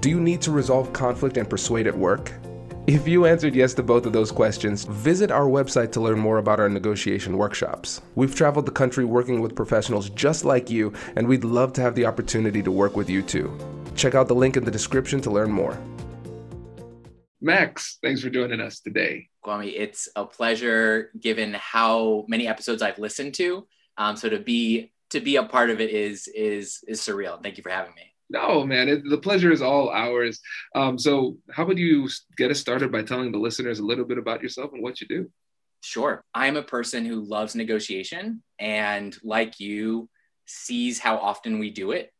Do 0.00 0.10
you 0.10 0.20
need 0.20 0.40
to 0.42 0.52
resolve 0.52 0.92
conflict 0.92 1.36
and 1.38 1.50
persuade 1.50 1.88
at 1.88 1.98
work? 1.98 2.32
If 2.86 3.08
you 3.08 3.26
answered 3.26 3.56
yes 3.56 3.74
to 3.74 3.82
both 3.82 4.06
of 4.06 4.12
those 4.12 4.30
questions, 4.30 4.84
visit 4.84 5.32
our 5.32 5.46
website 5.46 5.90
to 5.92 6.00
learn 6.00 6.20
more 6.20 6.38
about 6.38 6.60
our 6.60 6.68
negotiation 6.68 7.36
workshops. 7.36 8.00
We've 8.14 8.32
traveled 8.32 8.66
the 8.66 8.72
country 8.72 9.04
working 9.04 9.40
with 9.40 9.56
professionals 9.56 10.08
just 10.10 10.44
like 10.44 10.70
you, 10.70 10.92
and 11.16 11.26
we'd 11.26 11.42
love 11.42 11.72
to 11.74 11.80
have 11.80 11.96
the 11.96 12.06
opportunity 12.06 12.62
to 12.62 12.70
work 12.70 12.96
with 12.96 13.10
you 13.10 13.22
too. 13.22 13.52
Check 13.96 14.14
out 14.14 14.28
the 14.28 14.36
link 14.36 14.56
in 14.56 14.64
the 14.64 14.70
description 14.70 15.20
to 15.22 15.30
learn 15.30 15.50
more. 15.50 15.76
Max, 17.40 17.98
thanks 18.00 18.20
for 18.20 18.30
joining 18.30 18.60
us 18.60 18.78
today. 18.78 19.28
Kwame, 19.44 19.72
it's 19.74 20.08
a 20.14 20.24
pleasure 20.24 21.10
given 21.20 21.54
how 21.54 22.24
many 22.28 22.46
episodes 22.46 22.82
I've 22.82 23.00
listened 23.00 23.34
to. 23.34 23.66
Um, 23.96 24.14
so 24.14 24.28
to 24.28 24.38
be 24.38 24.92
to 25.10 25.20
be 25.20 25.36
a 25.36 25.42
part 25.42 25.70
of 25.70 25.80
it 25.80 25.90
is 25.90 26.28
is 26.28 26.84
is 26.86 27.00
surreal. 27.00 27.42
Thank 27.42 27.56
you 27.56 27.64
for 27.64 27.70
having 27.70 27.94
me. 27.96 28.14
No, 28.30 28.64
man, 28.64 28.88
it, 28.88 29.02
the 29.08 29.18
pleasure 29.18 29.50
is 29.50 29.62
all 29.62 29.88
ours. 29.90 30.40
Um, 30.74 30.98
so, 30.98 31.38
how 31.50 31.64
would 31.64 31.78
you 31.78 32.08
get 32.36 32.50
us 32.50 32.60
started 32.60 32.92
by 32.92 33.02
telling 33.02 33.32
the 33.32 33.38
listeners 33.38 33.78
a 33.78 33.84
little 33.84 34.04
bit 34.04 34.18
about 34.18 34.42
yourself 34.42 34.72
and 34.72 34.82
what 34.82 35.00
you 35.00 35.06
do? 35.08 35.30
Sure. 35.80 36.22
I'm 36.34 36.56
a 36.56 36.62
person 36.62 37.04
who 37.06 37.24
loves 37.24 37.54
negotiation 37.54 38.42
and, 38.58 39.16
like 39.22 39.60
you, 39.60 40.08
sees 40.46 40.98
how 40.98 41.16
often 41.16 41.58
we 41.58 41.70
do 41.70 41.92
it. 41.92 42.12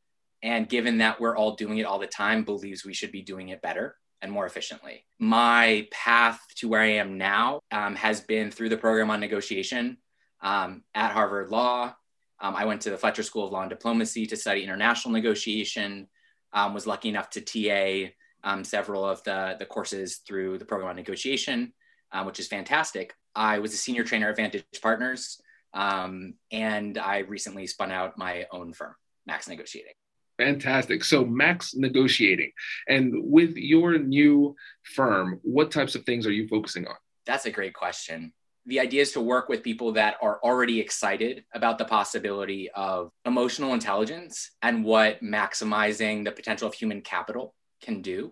And 0.42 0.69
given 0.69 0.98
that 0.98 1.20
we're 1.20 1.36
all 1.36 1.56
doing 1.56 1.79
it 1.79 1.84
all 1.84 1.98
the 1.98 2.06
time, 2.06 2.45
believes 2.45 2.84
we 2.84 2.95
should 2.95 3.12
be 3.12 3.23
doing 3.23 3.48
it 3.48 3.61
better 3.61 3.97
and 4.23 4.31
more 4.31 4.47
efficiently. 4.47 5.05
My 5.19 5.89
path 5.91 6.41
to 6.56 6.69
where 6.69 6.81
I 6.81 6.92
am 6.92 7.19
now 7.19 7.61
um, 7.70 7.95
has 7.97 8.20
been 8.20 8.51
through 8.51 8.69
the 8.69 8.77
program 8.77 9.11
on 9.11 9.20
negotiation 9.20 9.98
um, 10.41 10.84
at 10.95 11.12
Harvard 11.12 11.51
Law, 11.51 11.95
um, 12.41 12.55
I 12.55 12.64
went 12.64 12.83
to 12.83 12.91
the 12.91 12.98
Fletcher 12.98 13.22
School 13.22 13.47
of 13.47 13.53
Law 13.53 13.62
and 13.62 13.70
Diplomacy 13.70 14.27
to 14.27 14.36
study 14.36 14.62
international 14.62 15.12
negotiation. 15.12 16.08
Um, 16.53 16.72
was 16.72 16.86
lucky 16.86 17.08
enough 17.08 17.30
to 17.30 17.41
TA 17.41 18.11
um, 18.45 18.64
several 18.64 19.05
of 19.05 19.22
the, 19.25 19.56
the 19.58 19.67
courses 19.67 20.19
through 20.27 20.58
the 20.58 20.64
program 20.64 20.91
on 20.91 20.97
negotiation, 20.97 21.72
um, 22.12 22.27
which 22.27 22.41
is 22.41 22.48
fantastic. 22.48 23.14
I 23.34 23.58
was 23.58 23.75
a 23.75 23.77
senior 23.77 24.05
trainer 24.05 24.30
at 24.30 24.36
Vantage 24.36 24.64
Partners, 24.80 25.41
um, 25.75 26.34
and 26.50 26.97
I 26.97 27.19
recently 27.19 27.67
spun 27.67 27.92
out 27.92 28.17
my 28.17 28.47
own 28.50 28.73
firm, 28.73 28.95
Max 29.27 29.48
Negotiating. 29.48 29.92
Fantastic. 30.39 31.02
So, 31.05 31.25
Max 31.25 31.75
Negotiating. 31.75 32.52
And 32.89 33.12
with 33.17 33.56
your 33.56 33.98
new 33.98 34.55
firm, 34.95 35.41
what 35.42 35.73
types 35.73 35.97
of 35.97 36.05
things 36.05 36.27
are 36.27 36.33
you 36.33 36.47
focusing 36.48 36.86
on? 36.86 36.95
That's 37.27 37.47
a 37.47 37.50
great 37.50 37.75
question 37.75 38.33
the 38.68 38.80
idea 38.80 39.01
is 39.01 39.12
to 39.12 39.20
work 39.20 39.48
with 39.48 39.62
people 39.62 39.92
that 39.92 40.17
are 40.20 40.39
already 40.45 40.79
excited 40.79 41.42
about 41.55 41.79
the 41.79 41.86
possibility 41.86 42.70
of 42.74 43.11
emotional 43.24 43.73
intelligence 43.73 44.51
and 44.61 44.84
what 44.84 45.23
maximizing 45.23 46.23
the 46.23 46.30
potential 46.30 46.68
of 46.68 46.74
human 46.74 47.01
capital 47.01 47.55
can 47.80 48.02
do. 48.02 48.30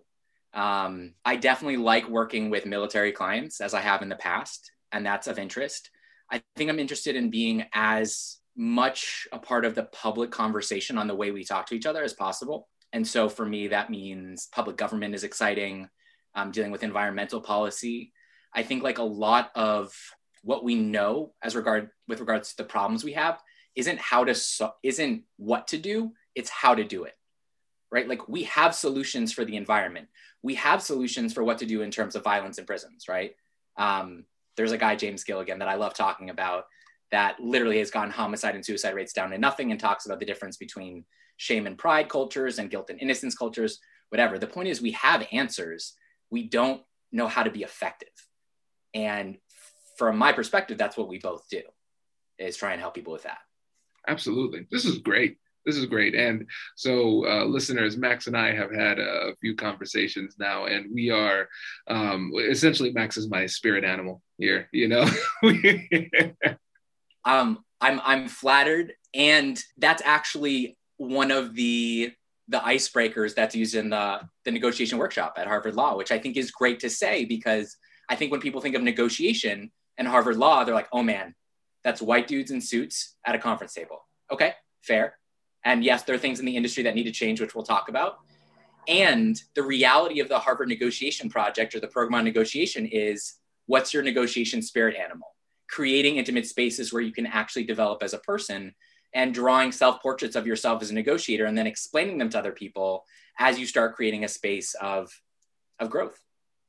Um, 0.53 1.15
I 1.25 1.37
definitely 1.37 1.79
like 1.79 2.07
working 2.09 2.51
with 2.51 2.67
military 2.67 3.13
clients 3.13 3.63
as 3.63 3.73
I 3.73 3.81
have 3.81 4.03
in 4.03 4.11
the 4.11 4.17
past, 4.17 4.71
and 4.93 5.07
that's 5.07 5.27
of 5.27 5.39
interest. 5.39 5.91
I 6.31 6.43
think 6.57 6.69
I'm 6.69 6.81
interested 6.81 7.17
in 7.17 7.31
being 7.31 7.65
as 7.73 8.37
much 8.55 9.27
a 9.33 9.39
part 9.39 9.65
of 9.65 9.75
the 9.75 9.85
public 9.85 10.31
conversation 10.31 10.99
on 10.99 11.07
the 11.07 11.15
way 11.15 11.31
we 11.31 11.45
talk 11.45 11.65
to 11.67 11.75
each 11.75 11.87
other 11.87 12.03
as 12.03 12.13
possible. 12.13 12.69
And 12.93 13.07
so 13.07 13.31
for 13.31 13.47
me, 13.47 13.69
that 13.69 13.89
means 13.89 14.49
public 14.53 14.77
government 14.77 15.15
is 15.15 15.25
exciting, 15.25 15.89
um, 16.35 16.51
dealing 16.51 16.73
with 16.73 16.83
environmental 16.83 17.41
policy. 17.41 18.13
I 18.55 18.63
think 18.63 18.83
like 18.83 18.99
a 18.99 19.03
lot 19.03 19.51
of 19.55 19.95
what 20.47 20.65
we 20.65 20.75
know 20.75 21.33
as 21.43 21.57
regard 21.57 21.91
with 22.09 22.21
regards 22.21 22.51
to 22.51 22.57
the 22.57 22.65
problems 22.65 23.05
we 23.05 23.13
have 23.13 23.43
isn't 23.75 23.99
how 23.99 24.25
to 24.25 24.35
so, 24.35 24.73
isn't 24.83 25.23
what 25.37 25.69
to 25.69 25.79
do 25.79 26.13
it's 26.35 26.51
how 26.51 26.75
to 26.75 26.85
do 26.85 27.05
it 27.05 27.15
right? 27.93 28.09
Like 28.09 28.29
we 28.29 28.43
have 28.43 28.75
solutions 28.75 29.33
for 29.33 29.45
the 29.45 29.57
environment. 29.57 30.09
We 30.43 30.57
have 30.57 30.83
solutions 30.83 31.33
for 31.33 31.45
what 31.45 31.59
to 31.59 31.67
do 31.67 31.83
in 31.83 31.93
terms 31.93 32.17
of 32.17 32.25
violence 32.25 32.59
in 32.59 32.67
prisons 32.67 33.07
right? 33.09 33.35
Um, 33.77 34.25
there's 34.57 34.73
a 34.73 34.79
guy 34.79 34.97
james 34.97 35.23
gilligan 35.23 35.59
that 35.59 35.69
i 35.69 35.75
love 35.75 35.93
talking 35.93 36.31
about 36.31 36.65
that 37.13 37.39
literally 37.39 37.79
has 37.79 37.91
gotten 37.91 38.11
homicide 38.11 38.55
and 38.55 38.65
suicide 38.65 38.95
rates 38.95 39.13
down 39.13 39.29
to 39.29 39.37
nothing 39.37 39.71
and 39.71 39.79
talks 39.79 40.07
about 40.07 40.19
the 40.19 40.25
difference 40.25 40.57
between 40.57 41.05
shame 41.37 41.67
and 41.67 41.77
pride 41.77 42.09
cultures 42.09 42.59
and 42.59 42.71
guilt 42.71 42.89
and 42.89 42.99
innocence 42.99 43.35
cultures 43.35 43.81
whatever. 44.11 44.39
The 44.39 44.47
point 44.47 44.69
is 44.69 44.81
we 44.81 44.93
have 44.93 45.27
answers. 45.33 45.95
We 46.31 46.49
don't 46.49 46.83
know 47.13 47.29
how 47.29 47.43
to 47.43 47.51
be 47.51 47.63
effective. 47.63 48.09
And 48.95 49.39
from 49.97 50.17
my 50.17 50.33
perspective, 50.33 50.79
that's 50.79 50.97
what 50.97 51.09
we 51.09 51.19
both 51.19 51.49
do 51.51 51.63
is 52.39 52.57
try 52.57 52.73
and 52.73 52.81
help 52.81 52.95
people 52.95 53.13
with 53.13 53.23
that. 53.25 53.39
Absolutely. 54.07 54.67
This 54.71 54.85
is 54.85 54.99
great. 54.99 55.39
This 55.65 55.77
is 55.77 55.87
great. 55.87 56.15
And 56.15 56.47
so, 56.77 57.27
uh, 57.27 57.45
listeners, 57.45 57.97
Max 57.97 58.29
and 58.29 58.37
I 58.37 58.55
have 58.55 58.73
had 58.73 59.01
a 59.01 59.35
few 59.41 59.57
conversations 59.57 60.37
now, 60.39 60.67
and 60.67 60.95
we 60.95 61.11
are 61.11 61.49
um, 61.89 62.31
essentially 62.39 62.93
Max 62.93 63.17
is 63.17 63.29
my 63.29 63.47
spirit 63.47 63.85
animal 63.85 64.23
here. 64.39 64.69
You 64.73 64.89
know. 64.89 65.09
um, 67.25 67.65
I'm 67.81 68.01
I'm 68.05 68.29
flattered, 68.29 68.93
and 69.13 69.61
that's 69.77 70.03
actually 70.05 70.79
one 70.99 71.33
of 71.33 71.55
the 71.57 72.13
the 72.49 72.59
icebreakers 72.59 73.35
that's 73.35 73.57
used 73.57 73.75
in 73.75 73.91
the 73.91 74.21
the 74.45 74.53
negotiation 74.53 74.99
workshop 74.99 75.35
at 75.37 75.49
Harvard 75.49 75.75
Law, 75.75 75.97
which 75.97 76.13
I 76.13 76.19
think 76.19 76.37
is 76.37 76.53
great 76.53 76.79
to 76.81 76.91
say 76.91 77.25
because 77.25 77.77
I 78.09 78.15
think 78.15 78.31
when 78.31 78.41
people 78.41 78.61
think 78.61 78.77
of 78.77 78.83
negotiation, 78.83 79.73
and 79.99 80.07
Harvard 80.07 80.37
Law, 80.37 80.65
they're 80.65 80.75
like, 80.75 80.89
oh 80.93 81.03
man, 81.03 81.35
that's 81.85 82.03
white 82.03 82.27
dudes 82.27 82.51
in 82.51 82.61
suits 82.61 83.15
at 83.25 83.35
a 83.35 83.39
conference 83.39 83.73
table. 83.75 84.05
Okay, 84.31 84.53
fair. 84.83 85.17
And 85.65 85.85
yes, 85.85 86.03
there 86.03 86.15
are 86.15 86.19
things 86.19 86.41
in 86.41 86.47
the 86.47 86.57
industry 86.57 86.83
that 86.85 86.95
need 86.95 87.05
to 87.05 87.13
change, 87.13 87.41
which 87.41 87.55
we'll 87.55 87.65
talk 87.65 87.89
about. 87.89 88.19
And 88.89 89.41
the 89.55 89.63
reality 89.63 90.21
of 90.21 90.29
the 90.29 90.39
Harvard 90.39 90.69
Negotiation 90.69 91.29
Project 91.29 91.75
or 91.75 91.81
the 91.81 91.89
program 91.89 92.19
on 92.19 92.25
negotiation 92.25 92.87
is 92.87 93.35
what's 93.67 93.93
your 93.93 94.03
negotiation 94.03 94.63
spirit 94.63 94.97
animal? 94.97 95.35
Creating 95.69 96.17
intimate 96.17 96.47
spaces 96.47 96.93
where 96.93 97.03
you 97.03 97.13
can 97.13 97.27
actually 97.27 97.65
develop 97.65 98.03
as 98.03 98.15
a 98.15 98.19
person 98.19 98.75
and 99.13 99.35
drawing 99.35 99.73
self 99.73 100.01
portraits 100.01 100.37
of 100.37 100.47
yourself 100.47 100.83
as 100.83 100.91
a 100.91 100.95
negotiator 100.95 101.47
and 101.47 101.59
then 101.59 101.67
explaining 101.67 102.19
them 102.19 102.29
to 102.31 102.39
other 102.39 102.53
people 102.53 103.05
as 103.39 103.59
you 103.59 103.67
start 103.67 103.97
creating 103.97 104.25
a 104.25 104.29
space 104.29 104.75
of, 104.81 105.11
of 105.81 105.91
growth. 105.91 106.21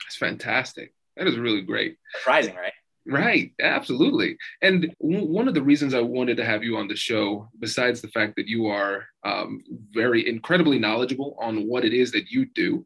That's 0.04 0.18
fantastic. 0.18 0.94
That 1.16 1.28
is 1.28 1.38
really 1.38 1.62
great. 1.62 1.98
Surprising, 2.16 2.56
right? 2.56 2.74
Right, 3.10 3.54
absolutely. 3.62 4.38
And 4.62 4.94
w- 5.02 5.26
one 5.26 5.48
of 5.48 5.54
the 5.54 5.64
reasons 5.64 5.94
I 5.94 6.02
wanted 6.02 6.36
to 6.38 6.46
have 6.46 6.62
you 6.62 6.76
on 6.76 6.90
the 6.90 6.96
show, 6.96 7.48
besides 7.60 8.02
the 8.02 8.10
fact 8.10 8.36
that 8.36 8.48
you 8.48 8.68
are 8.68 9.06
um, 9.24 9.62
very 9.92 10.28
incredibly 10.28 10.78
knowledgeable 10.78 11.38
on 11.40 11.68
what 11.68 11.86
it 11.86 11.94
is 11.94 12.12
that 12.12 12.30
you 12.30 12.48
do, 12.54 12.84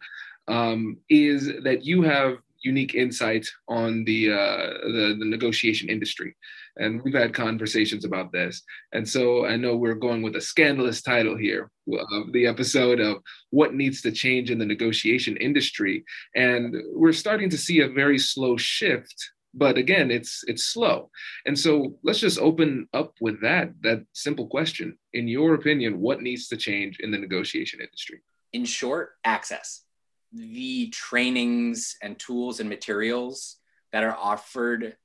um, 0.47 0.97
is 1.09 1.51
that 1.63 1.83
you 1.85 2.03
have 2.03 2.37
unique 2.61 2.93
insight 2.93 3.47
on 3.67 4.03
the, 4.03 4.31
uh, 4.31 4.67
the, 4.83 5.15
the 5.17 5.25
negotiation 5.25 5.89
industry, 5.89 6.35
and 6.77 7.01
we've 7.01 7.15
had 7.15 7.33
conversations 7.33 8.05
about 8.05 8.31
this. 8.31 8.61
And 8.93 9.07
so 9.07 9.47
I 9.47 9.55
know 9.55 9.75
we're 9.75 9.95
going 9.95 10.21
with 10.21 10.35
a 10.35 10.41
scandalous 10.41 11.01
title 11.01 11.35
here 11.35 11.71
of 12.11 12.31
the 12.31 12.45
episode 12.45 12.99
of 12.99 13.17
what 13.49 13.73
needs 13.73 14.03
to 14.03 14.11
change 14.11 14.51
in 14.51 14.59
the 14.59 14.65
negotiation 14.65 15.35
industry, 15.37 16.05
and 16.35 16.75
we're 16.93 17.11
starting 17.13 17.49
to 17.49 17.57
see 17.57 17.79
a 17.79 17.89
very 17.89 18.19
slow 18.19 18.55
shift 18.55 19.31
but 19.53 19.77
again 19.77 20.11
it's 20.11 20.43
it's 20.47 20.63
slow. 20.63 21.09
And 21.45 21.57
so 21.57 21.97
let's 22.03 22.19
just 22.19 22.39
open 22.39 22.87
up 22.93 23.15
with 23.21 23.41
that 23.41 23.73
that 23.81 24.05
simple 24.13 24.47
question. 24.47 24.97
In 25.13 25.27
your 25.27 25.53
opinion 25.55 25.99
what 25.99 26.21
needs 26.21 26.47
to 26.49 26.57
change 26.57 26.99
in 26.99 27.11
the 27.11 27.17
negotiation 27.17 27.81
industry? 27.81 28.21
In 28.53 28.65
short 28.65 29.11
access. 29.23 29.83
The 30.33 30.89
trainings 30.89 31.97
and 32.01 32.17
tools 32.17 32.59
and 32.59 32.69
materials 32.69 33.57
that 33.91 34.03
are 34.03 34.15
offered 34.15 34.95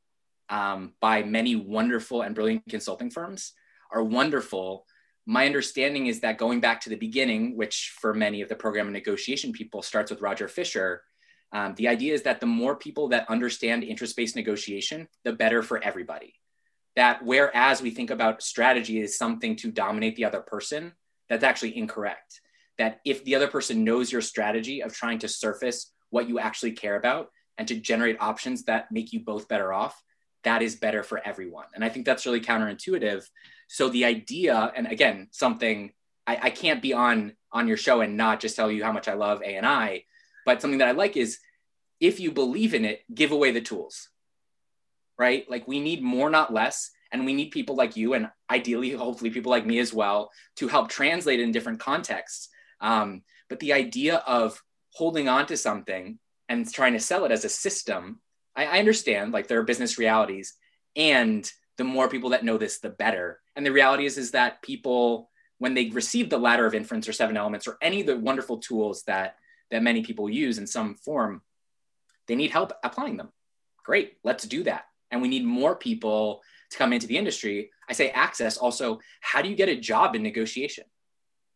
um, 0.49 0.93
by 1.01 1.23
many 1.23 1.57
wonderful 1.57 2.23
and 2.23 2.35
brilliant 2.35 2.63
consulting 2.69 3.11
firms 3.11 3.53
are 3.91 4.03
wonderful. 4.03 4.87
My 5.27 5.47
understanding 5.47 6.07
is 6.07 6.21
that 6.21 6.39
going 6.39 6.61
back 6.61 6.81
to 6.83 6.91
the 6.91 6.97
beginning, 6.97 7.57
which 7.57 7.95
for 7.99 8.15
many 8.15 8.43
of 8.43 8.49
the 8.49 8.55
program 8.55 8.87
and 8.87 8.95
negotiation 8.95 9.53
people 9.53 9.83
starts 9.83 10.11
with 10.11 10.21
Roger 10.21 10.47
Fisher, 10.47 11.03
um, 11.57 11.75
the 11.77 11.89
idea 11.89 12.13
is 12.13 12.21
that 12.25 12.41
the 12.41 12.47
more 12.47 12.77
people 12.77 13.09
that 13.09 13.31
understand 13.31 13.83
interest 13.83 14.15
based 14.15 14.37
negotiation, 14.37 15.09
the 15.25 15.33
better 15.33 15.63
for 15.63 15.83
everybody. 15.83 16.35
That 16.97 17.25
whereas 17.25 17.81
we 17.81 17.93
think 17.93 18.11
about 18.11 18.43
strategy 18.43 19.01
as 19.01 19.17
something 19.17 19.57
to 19.57 19.73
dominate 19.73 20.17
the 20.17 20.27
other 20.27 20.41
person, 20.41 20.93
that's 21.31 21.45
actually 21.45 21.79
incorrect. 21.79 22.43
That 22.77 23.01
if 23.07 23.25
the 23.25 23.37
other 23.37 23.49
person 23.49 23.85
knows 23.85 24.13
your 24.13 24.21
strategy 24.21 24.83
of 24.83 24.93
trying 24.93 25.21
to 25.21 25.29
surface 25.29 25.95
what 26.11 26.29
you 26.29 26.39
actually 26.39 26.73
care 26.73 26.97
about 26.97 27.31
and 27.57 27.67
to 27.69 27.77
generate 27.77 28.21
options 28.21 28.65
that 28.65 28.93
make 28.93 29.15
you 29.15 29.21
both 29.21 29.49
better 29.49 29.73
off, 29.73 29.99
that 30.45 30.61
is 30.61 30.77
better 30.77 31.03
for 31.03 31.27
everyone. 31.27 31.67
And 31.75 31.83
I 31.83 31.89
think 31.89 32.05
that's 32.05 32.27
really 32.27 32.43
counterintuitive. 32.43 33.25
So 33.69 33.89
the 33.89 34.05
idea, 34.05 34.73
and 34.77 34.87
again, 34.89 35.29
something 35.31 35.93
I, 36.27 36.39
I 36.43 36.51
can't 36.51 36.83
be 36.83 36.93
on 36.93 37.33
on 37.51 37.67
your 37.67 37.79
show 37.79 38.03
and 38.03 38.19
not 38.19 38.41
just 38.41 38.57
tell 38.57 38.71
you 38.71 38.85
how 38.85 38.93
much 38.93 39.09
I 39.09 39.15
love 39.15 39.41
ANI, 39.43 40.05
but 40.45 40.61
something 40.61 40.79
that 40.79 40.89
I 40.89 40.93
like 40.93 41.17
is 41.17 41.39
if 42.01 42.21
you 42.21 42.33
believe 42.33 42.75
in 42.75 42.85
it, 42.85 43.03
give 43.15 43.33
away 43.33 43.53
the 43.53 43.61
tools. 43.61 44.09
Right? 45.19 45.49
Like 45.49 45.67
we 45.67 45.81
need 45.81 46.03
more, 46.03 46.31
not 46.31 46.53
less. 46.53 46.91
And 47.13 47.25
we 47.25 47.35
need 47.35 47.53
people 47.53 47.77
like 47.77 47.97
you, 47.97 48.15
and 48.15 48.29
ideally, 48.51 48.91
hopefully, 48.91 49.31
people 49.31 49.51
like 49.51 49.65
me 49.65 49.79
as 49.79 49.95
well, 49.95 50.33
to 50.57 50.67
help 50.67 50.89
translate 50.89 51.39
in 51.39 51.53
different 51.53 51.79
contexts. 51.79 52.49
Um, 52.81 53.23
but 53.49 53.61
the 53.61 53.73
idea 53.73 54.17
of 54.27 54.61
holding 54.91 55.29
on 55.29 55.47
to 55.47 55.57
something 55.57 56.19
and 56.49 56.71
trying 56.71 56.95
to 56.95 57.01
sell 57.01 57.25
it 57.25 57.31
as 57.31 57.45
a 57.45 57.49
system, 57.49 58.21
I, 58.57 58.67
I 58.67 58.79
understand 58.81 59.33
like 59.33 59.47
there 59.47 59.61
are 59.61 59.65
business 59.65 59.99
realities, 59.99 60.55
and 60.97 61.51
the 61.79 61.85
more 61.85 62.09
people 62.09 62.31
that 62.31 62.45
know 62.45 62.59
this, 62.59 62.81
the 62.81 62.91
better. 62.91 63.41
And 63.55 63.65
the 63.65 63.73
reality 63.73 64.05
is, 64.05 64.19
is 64.19 64.33
that 64.33 64.61
people, 64.63 65.31
when 65.59 65.75
they 65.75 65.91
receive 65.91 66.29
the 66.29 66.39
ladder 66.39 66.67
of 66.67 66.75
inference 66.75 67.09
or 67.09 67.13
seven 67.13 67.37
elements 67.37 67.69
or 67.69 67.79
any 67.81 68.01
of 68.01 68.09
the 68.09 68.19
wonderful 68.19 68.59
tools 68.59 69.05
that 69.05 69.37
that 69.71 69.83
many 69.83 70.03
people 70.03 70.29
use 70.29 70.59
in 70.59 70.67
some 70.67 70.97
form, 70.97 71.41
they 72.29 72.35
need 72.35 72.51
help 72.51 72.73
applying 72.83 73.17
them. 73.17 73.29
Great, 73.85 74.15
let's 74.25 74.45
do 74.45 74.65
that. 74.65 74.87
And 75.11 75.23
we 75.23 75.29
need 75.29 75.45
more 75.45 75.77
people 75.77 76.43
to 76.71 76.79
come 76.79 76.93
into 76.93 77.07
the 77.07 77.17
industry. 77.17 77.71
I 77.89 77.93
say 77.93 78.11
access 78.11 78.57
also, 78.57 79.01
how 79.21 79.43
do 79.43 79.49
you 79.49 79.57
get 79.57 79.69
a 79.69 79.77
job 79.77 80.17
in 80.17 80.23
negotiation? 80.23 80.85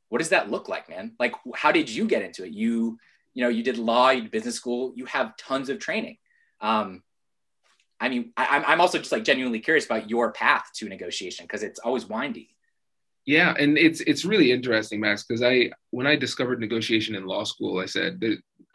What 0.08 0.18
does 0.18 0.30
that 0.30 0.50
look 0.50 0.68
like, 0.68 0.88
man? 0.88 1.12
Like, 1.18 1.34
how 1.54 1.72
did 1.72 1.88
you 1.88 2.06
get 2.06 2.22
into 2.22 2.44
it? 2.44 2.52
You, 2.52 2.98
you 3.34 3.42
know, 3.42 3.48
you 3.48 3.62
did 3.62 3.78
law, 3.78 4.10
you 4.10 4.22
did 4.22 4.30
business 4.30 4.54
school, 4.54 4.92
you 4.96 5.06
have 5.06 5.36
tons 5.36 5.68
of 5.68 5.78
training. 5.78 6.18
Um, 6.60 7.02
I 8.00 8.08
mean, 8.08 8.32
I, 8.36 8.64
I'm 8.66 8.80
also 8.80 8.98
just 8.98 9.12
like 9.12 9.24
genuinely 9.24 9.60
curious 9.60 9.84
about 9.84 10.08
your 10.08 10.32
path 10.32 10.70
to 10.76 10.88
negotiation 10.88 11.44
because 11.44 11.62
it's 11.62 11.78
always 11.80 12.06
windy. 12.06 12.56
Yeah, 13.26 13.54
and 13.58 13.76
it's 13.76 14.00
it's 14.00 14.24
really 14.24 14.50
interesting, 14.50 15.00
Max, 15.00 15.24
because 15.24 15.42
I 15.42 15.70
when 15.90 16.06
I 16.06 16.16
discovered 16.16 16.58
negotiation 16.58 17.14
in 17.14 17.26
law 17.26 17.44
school, 17.44 17.78
I 17.78 17.86
said 17.86 18.18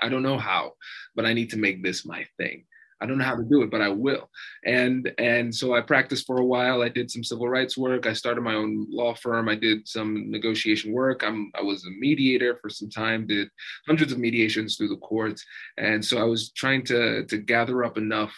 I 0.01 0.09
don't 0.09 0.23
know 0.23 0.37
how, 0.37 0.73
but 1.15 1.25
I 1.25 1.33
need 1.33 1.49
to 1.51 1.57
make 1.57 1.83
this 1.83 2.05
my 2.05 2.25
thing. 2.37 2.65
I 3.01 3.05
don't 3.05 3.17
know 3.17 3.25
how 3.25 3.35
to 3.35 3.43
do 3.43 3.61
it, 3.61 3.69
but 3.69 3.81
I 3.81 3.89
will. 3.89 4.29
And 4.65 5.11
and 5.17 5.53
so 5.53 5.75
I 5.75 5.81
practiced 5.81 6.25
for 6.25 6.37
a 6.37 6.45
while. 6.45 6.81
I 6.81 6.89
did 6.89 7.11
some 7.11 7.23
civil 7.23 7.49
rights 7.49 7.77
work. 7.77 8.07
I 8.07 8.13
started 8.13 8.41
my 8.41 8.55
own 8.55 8.87
law 8.89 9.13
firm. 9.13 9.49
I 9.49 9.55
did 9.55 9.87
some 9.87 10.31
negotiation 10.31 10.93
work. 10.93 11.23
I'm 11.23 11.51
I 11.55 11.61
was 11.61 11.85
a 11.85 11.89
mediator 11.99 12.57
for 12.61 12.69
some 12.69 12.89
time. 12.89 13.27
Did 13.27 13.49
hundreds 13.85 14.11
of 14.13 14.19
mediations 14.19 14.77
through 14.77 14.89
the 14.89 14.97
courts. 14.97 15.45
And 15.77 16.03
so 16.03 16.19
I 16.19 16.23
was 16.23 16.51
trying 16.51 16.83
to 16.85 17.25
to 17.25 17.37
gather 17.37 17.83
up 17.83 17.97
enough 17.97 18.33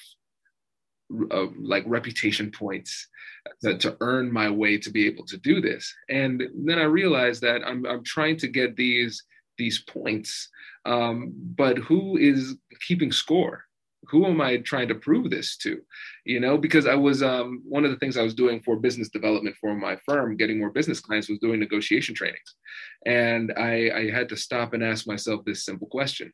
uh, 1.31 1.45
like 1.59 1.83
reputation 1.86 2.51
points 2.51 3.07
to, 3.62 3.77
to 3.77 3.95
earn 4.01 4.31
my 4.31 4.50
way 4.50 4.77
to 4.77 4.89
be 4.89 5.06
able 5.07 5.25
to 5.25 5.38
do 5.38 5.62
this. 5.62 5.94
And 6.09 6.44
then 6.65 6.80
I 6.80 6.83
realized 6.83 7.42
that 7.44 7.62
I'm 7.65 7.86
I'm 7.86 8.04
trying 8.04 8.38
to 8.38 8.48
get 8.48 8.75
these 8.75 9.24
these 9.57 9.83
points, 9.83 10.50
um, 10.86 11.33
but 11.36 11.77
who 11.77 12.18
is 12.18 12.56
keeping 12.88 13.12
score? 13.12 13.68
who 14.09 14.25
am 14.25 14.42
I 14.42 14.57
trying 14.57 14.88
to 14.88 14.95
prove 14.95 15.30
this 15.30 15.57
to? 15.57 15.80
You 16.25 16.39
know, 16.39 16.57
because 16.57 16.88
I 16.88 16.95
was 16.95 17.21
um, 17.24 17.62
one 17.68 17.86
of 17.86 17.92
the 17.92 17.98
things 17.98 18.18
I 18.18 18.24
was 18.24 18.33
doing 18.33 18.62
for 18.62 18.77
business 18.77 19.09
development 19.09 19.56
for 19.59 19.75
my 19.75 19.98
firm, 20.06 20.38
getting 20.38 20.59
more 20.59 20.69
business 20.69 21.00
clients, 21.00 21.30
was 21.30 21.39
doing 21.39 21.59
negotiation 21.59 22.15
trainings, 22.15 22.56
and 23.06 23.54
I, 23.57 23.92
I 23.95 24.12
had 24.12 24.30
to 24.30 24.38
stop 24.38 24.74
and 24.74 24.83
ask 24.83 25.07
myself 25.07 25.44
this 25.45 25.65
simple 25.65 25.88
question: 25.88 26.31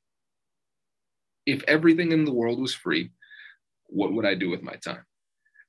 If 1.45 1.63
everything 1.67 2.11
in 2.11 2.25
the 2.25 2.33
world 2.33 2.59
was 2.59 2.73
free, 2.73 3.11
what 3.87 4.13
would 4.13 4.25
I 4.25 4.35
do 4.35 4.49
with 4.49 4.61
my 4.61 4.75
time? 4.75 5.05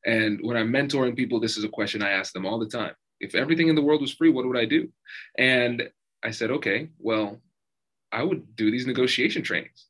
And 0.07 0.41
when 0.43 0.57
I'm 0.57 0.73
mentoring 0.73 1.17
people, 1.17 1.41
this 1.41 1.57
is 1.57 1.65
a 1.65 1.69
question 1.69 2.03
I 2.03 2.11
ask 2.11 2.33
them 2.33 2.45
all 2.45 2.59
the 2.59 2.69
time. 2.69 2.93
If 3.21 3.35
everything 3.35 3.69
in 3.69 3.75
the 3.75 3.83
world 3.83 4.03
was 4.03 4.13
free, 4.13 4.29
what 4.29 4.47
would 4.47 4.59
I 4.59 4.67
do? 4.67 4.89
And 5.39 5.89
I 6.23 6.31
said, 6.31 6.51
okay, 6.51 6.89
well, 6.99 7.41
I 8.15 8.23
would 8.23 8.57
do 8.57 8.71
these 8.71 8.87
negotiation 8.87 9.43
trainings. 9.43 9.87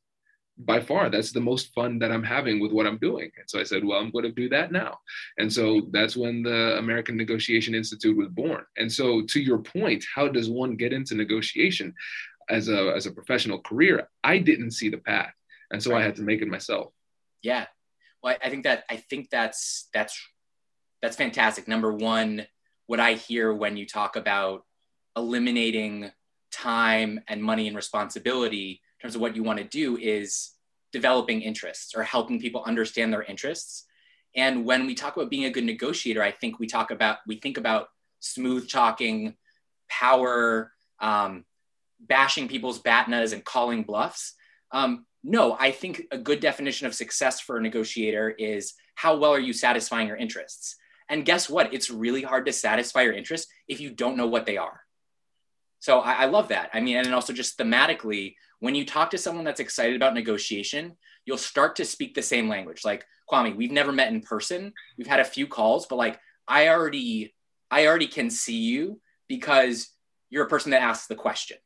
By 0.57 0.79
far 0.79 1.09
that's 1.09 1.33
the 1.33 1.41
most 1.41 1.73
fun 1.73 1.99
that 1.99 2.13
i'm 2.13 2.23
having 2.23 2.61
with 2.61 2.71
what 2.71 2.87
i'm 2.87 2.97
doing. 2.97 3.29
And 3.37 3.49
so 3.49 3.59
i 3.59 3.63
said 3.63 3.83
well 3.83 3.99
i'm 3.99 4.11
going 4.11 4.23
to 4.23 4.31
do 4.31 4.47
that 4.49 4.71
now. 4.71 4.99
And 5.37 5.51
so 5.51 5.81
that's 5.91 6.15
when 6.15 6.43
the 6.43 6.77
american 6.77 7.17
negotiation 7.17 7.75
institute 7.75 8.15
was 8.15 8.29
born. 8.29 8.63
And 8.77 8.89
so 8.91 9.21
to 9.21 9.39
your 9.41 9.59
point 9.59 10.05
how 10.15 10.29
does 10.29 10.49
one 10.49 10.77
get 10.77 10.93
into 10.93 11.13
negotiation 11.13 11.93
as 12.49 12.69
a 12.69 12.93
as 12.95 13.05
a 13.05 13.11
professional 13.11 13.59
career? 13.59 14.09
I 14.23 14.37
didn't 14.37 14.71
see 14.71 14.89
the 14.89 14.97
path. 14.97 15.33
And 15.71 15.83
so 15.83 15.91
right. 15.91 16.01
i 16.01 16.05
had 16.05 16.15
to 16.15 16.21
make 16.21 16.41
it 16.41 16.47
myself. 16.47 16.93
Yeah. 17.41 17.65
Well 18.23 18.37
i 18.41 18.49
think 18.49 18.63
that 18.63 18.85
i 18.89 18.95
think 18.95 19.29
that's 19.29 19.89
that's 19.93 20.17
that's 21.01 21.17
fantastic. 21.17 21.67
Number 21.67 21.91
one 21.91 22.47
what 22.87 23.01
i 23.01 23.13
hear 23.15 23.53
when 23.53 23.75
you 23.75 23.85
talk 23.85 24.15
about 24.15 24.63
eliminating 25.17 26.11
time 26.55 27.19
and 27.27 27.43
money 27.43 27.67
and 27.67 27.75
responsibility 27.75 28.71
in 28.71 29.01
terms 29.01 29.15
of 29.15 29.21
what 29.21 29.35
you 29.35 29.43
want 29.43 29.59
to 29.59 29.65
do 29.65 29.97
is 29.97 30.51
developing 30.93 31.41
interests 31.41 31.93
or 31.95 32.03
helping 32.03 32.39
people 32.39 32.63
understand 32.65 33.11
their 33.11 33.23
interests. 33.23 33.85
And 34.35 34.65
when 34.65 34.85
we 34.85 34.95
talk 34.95 35.17
about 35.17 35.29
being 35.29 35.45
a 35.45 35.49
good 35.49 35.65
negotiator, 35.65 36.23
I 36.23 36.31
think 36.31 36.59
we 36.59 36.67
talk 36.67 36.91
about 36.91 37.17
we 37.27 37.37
think 37.37 37.57
about 37.57 37.87
smooth 38.19 38.69
talking, 38.69 39.35
power, 39.89 40.71
um, 40.99 41.45
bashing 41.99 42.47
people's 42.47 42.81
batnas 42.81 43.33
and 43.33 43.43
calling 43.43 43.83
bluffs. 43.83 44.33
Um, 44.71 45.05
no, 45.23 45.57
I 45.59 45.71
think 45.71 46.03
a 46.11 46.17
good 46.17 46.39
definition 46.39 46.87
of 46.87 46.95
success 46.95 47.39
for 47.39 47.57
a 47.57 47.61
negotiator 47.61 48.29
is 48.29 48.73
how 48.95 49.17
well 49.17 49.33
are 49.33 49.39
you 49.39 49.53
satisfying 49.53 50.07
your 50.07 50.17
interests? 50.17 50.75
And 51.09 51.25
guess 51.25 51.49
what? 51.49 51.73
It's 51.73 51.89
really 51.89 52.21
hard 52.21 52.45
to 52.45 52.53
satisfy 52.53 53.01
your 53.03 53.13
interests 53.13 53.51
if 53.67 53.79
you 53.79 53.89
don't 53.89 54.17
know 54.17 54.27
what 54.27 54.45
they 54.45 54.57
are. 54.57 54.84
So 55.85 55.99
I, 55.99 56.13
I 56.13 56.25
love 56.25 56.47
that. 56.47 56.71
I 56.73 56.79
mean, 56.79 56.97
and 56.97 57.13
also 57.13 57.31
just 57.31 57.59
thematically, 57.59 58.33
when 58.57 58.73
you 58.73 58.87
talk 58.87 59.11
to 59.11 59.19
someone 59.19 59.45
that's 59.45 59.59
excited 59.59 59.95
about 59.95 60.15
negotiation, 60.15 60.97
you'll 61.25 61.37
start 61.37 61.75
to 61.75 61.85
speak 61.85 62.15
the 62.15 62.23
same 62.23 62.49
language. 62.49 62.83
Like 62.83 63.05
Kwame, 63.31 63.55
we've 63.55 63.69
never 63.71 63.91
met 63.91 64.11
in 64.11 64.21
person. 64.21 64.73
We've 64.97 65.05
had 65.05 65.19
a 65.19 65.23
few 65.23 65.45
calls, 65.45 65.85
but 65.85 65.97
like 65.97 66.19
I 66.47 66.69
already, 66.69 67.35
I 67.69 67.85
already 67.85 68.07
can 68.07 68.31
see 68.31 68.57
you 68.57 68.99
because 69.27 69.89
you're 70.31 70.47
a 70.47 70.49
person 70.49 70.71
that 70.71 70.81
asks 70.81 71.05
the 71.05 71.13
question, 71.13 71.57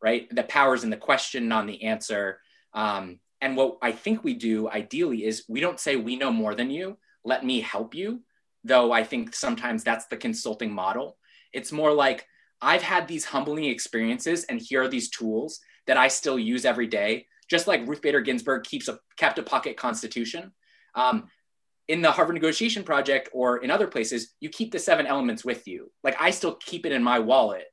right? 0.00 0.32
The 0.32 0.44
power's 0.44 0.84
in 0.84 0.90
the 0.90 0.96
question, 0.96 1.48
not 1.48 1.66
the 1.66 1.82
answer. 1.82 2.38
Um, 2.72 3.18
and 3.40 3.56
what 3.56 3.78
I 3.82 3.90
think 3.90 4.22
we 4.22 4.34
do 4.34 4.70
ideally 4.70 5.24
is 5.24 5.44
we 5.48 5.58
don't 5.58 5.80
say 5.80 5.96
we 5.96 6.14
know 6.14 6.30
more 6.30 6.54
than 6.54 6.70
you. 6.70 6.98
Let 7.24 7.44
me 7.44 7.62
help 7.62 7.96
you. 7.96 8.20
Though 8.62 8.92
I 8.92 9.02
think 9.02 9.34
sometimes 9.34 9.82
that's 9.82 10.06
the 10.06 10.16
consulting 10.16 10.72
model. 10.72 11.18
It's 11.52 11.72
more 11.72 11.92
like 11.92 12.28
I've 12.60 12.82
had 12.82 13.06
these 13.06 13.24
humbling 13.24 13.64
experiences, 13.64 14.44
and 14.44 14.60
here 14.60 14.82
are 14.82 14.88
these 14.88 15.10
tools 15.10 15.60
that 15.86 15.96
I 15.96 16.08
still 16.08 16.38
use 16.38 16.64
every 16.64 16.86
day. 16.86 17.26
Just 17.48 17.66
like 17.66 17.86
Ruth 17.86 18.02
Bader 18.02 18.20
Ginsburg 18.20 18.64
keeps 18.64 18.88
a 18.88 18.98
kept 19.16 19.38
a 19.38 19.42
pocket 19.42 19.76
constitution. 19.76 20.52
Um, 20.94 21.28
in 21.88 22.02
the 22.02 22.10
Harvard 22.10 22.34
Negotiation 22.34 22.82
Project 22.82 23.28
or 23.32 23.58
in 23.58 23.70
other 23.70 23.86
places, 23.86 24.34
you 24.40 24.48
keep 24.48 24.72
the 24.72 24.78
seven 24.78 25.06
elements 25.06 25.44
with 25.44 25.68
you. 25.68 25.92
Like 26.02 26.16
I 26.20 26.30
still 26.30 26.56
keep 26.56 26.84
it 26.84 26.92
in 26.92 27.02
my 27.02 27.20
wallet. 27.20 27.66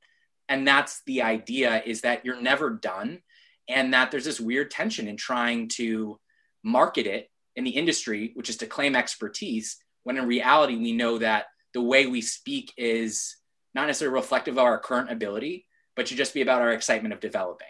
And 0.49 0.67
that's 0.67 1.01
the 1.07 1.23
idea 1.23 1.81
is 1.83 2.01
that 2.01 2.23
you're 2.25 2.41
never 2.41 2.69
done 2.69 3.21
and 3.67 3.93
that 3.93 4.11
there's 4.11 4.25
this 4.25 4.39
weird 4.39 4.69
tension 4.69 5.07
in 5.07 5.17
trying 5.17 5.69
to 5.69 6.19
market 6.63 7.07
it 7.07 7.29
in 7.55 7.63
the 7.63 7.71
industry, 7.71 8.31
which 8.35 8.49
is 8.49 8.57
to 8.57 8.65
claim 8.65 8.95
expertise, 8.95 9.77
when 10.03 10.17
in 10.17 10.27
reality, 10.27 10.75
we 10.75 10.91
know 10.91 11.17
that 11.17 11.45
the 11.73 11.81
way 11.81 12.07
we 12.07 12.21
speak 12.21 12.73
is 12.77 13.37
not 13.73 13.87
necessarily 13.87 14.15
reflective 14.15 14.55
of 14.55 14.63
our 14.63 14.79
current 14.79 15.11
ability, 15.11 15.65
but 15.95 16.07
should 16.07 16.17
just 16.17 16.33
be 16.33 16.41
about 16.41 16.61
our 16.61 16.71
excitement 16.71 17.13
of 17.13 17.19
developing. 17.19 17.67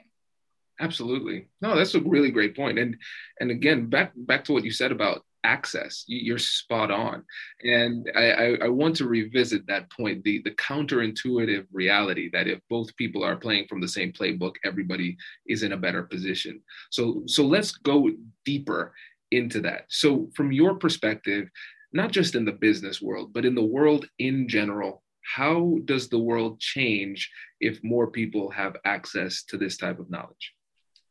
Absolutely. 0.80 1.48
No, 1.62 1.76
that's 1.76 1.96
a 1.96 2.02
really 2.02 2.32
great 2.32 2.56
point. 2.56 2.80
And 2.80 2.98
and 3.40 3.52
again, 3.52 3.88
back 3.88 4.12
back 4.16 4.44
to 4.46 4.54
what 4.54 4.64
you 4.64 4.72
said 4.72 4.92
about 4.92 5.24
access, 5.44 6.04
you're 6.08 6.38
spot 6.38 6.90
on. 6.90 7.24
And 7.64 8.10
I, 8.16 8.32
I, 8.32 8.58
I 8.64 8.68
want 8.70 8.96
to 8.98 9.08
revisit 9.08 9.68
that 9.68 9.92
point, 9.92 10.24
the 10.24 10.42
the 10.44 10.52
counterintuitive 10.52 11.68
reality 11.72 12.30
that 12.34 12.48
if 12.48 12.60
both 12.70 12.96
people 12.96 13.24
are 13.24 13.36
playing 13.36 13.68
from 13.68 13.82
the 13.82 13.88
same 13.88 14.12
playbook, 14.12 14.56
everybody 14.66 15.18
is 15.46 15.64
in 15.64 15.74
a 15.74 15.78
better 15.78 16.04
position. 16.04 16.62
So 16.90 17.24
so 17.28 17.46
let's 17.46 17.74
go 17.74 18.10
deeper 18.46 18.94
into 19.32 19.62
that. 19.62 19.86
So 19.90 20.30
from 20.36 20.52
your 20.52 20.76
perspective, 20.76 21.50
not 21.92 22.12
just 22.12 22.36
in 22.36 22.46
the 22.46 22.52
business 22.52 23.02
world, 23.02 23.32
but 23.34 23.46
in 23.46 23.54
the 23.54 23.64
world 23.64 24.08
in 24.18 24.48
general, 24.48 25.03
how 25.24 25.78
does 25.86 26.10
the 26.10 26.20
world 26.20 26.60
change 26.60 27.32
if 27.60 27.84
more 27.84 28.08
people 28.08 28.52
have 28.52 28.76
access 28.86 29.44
to 29.46 29.58
this 29.58 29.78
type 29.78 30.00
of 30.00 30.10
knowledge? 30.10 30.54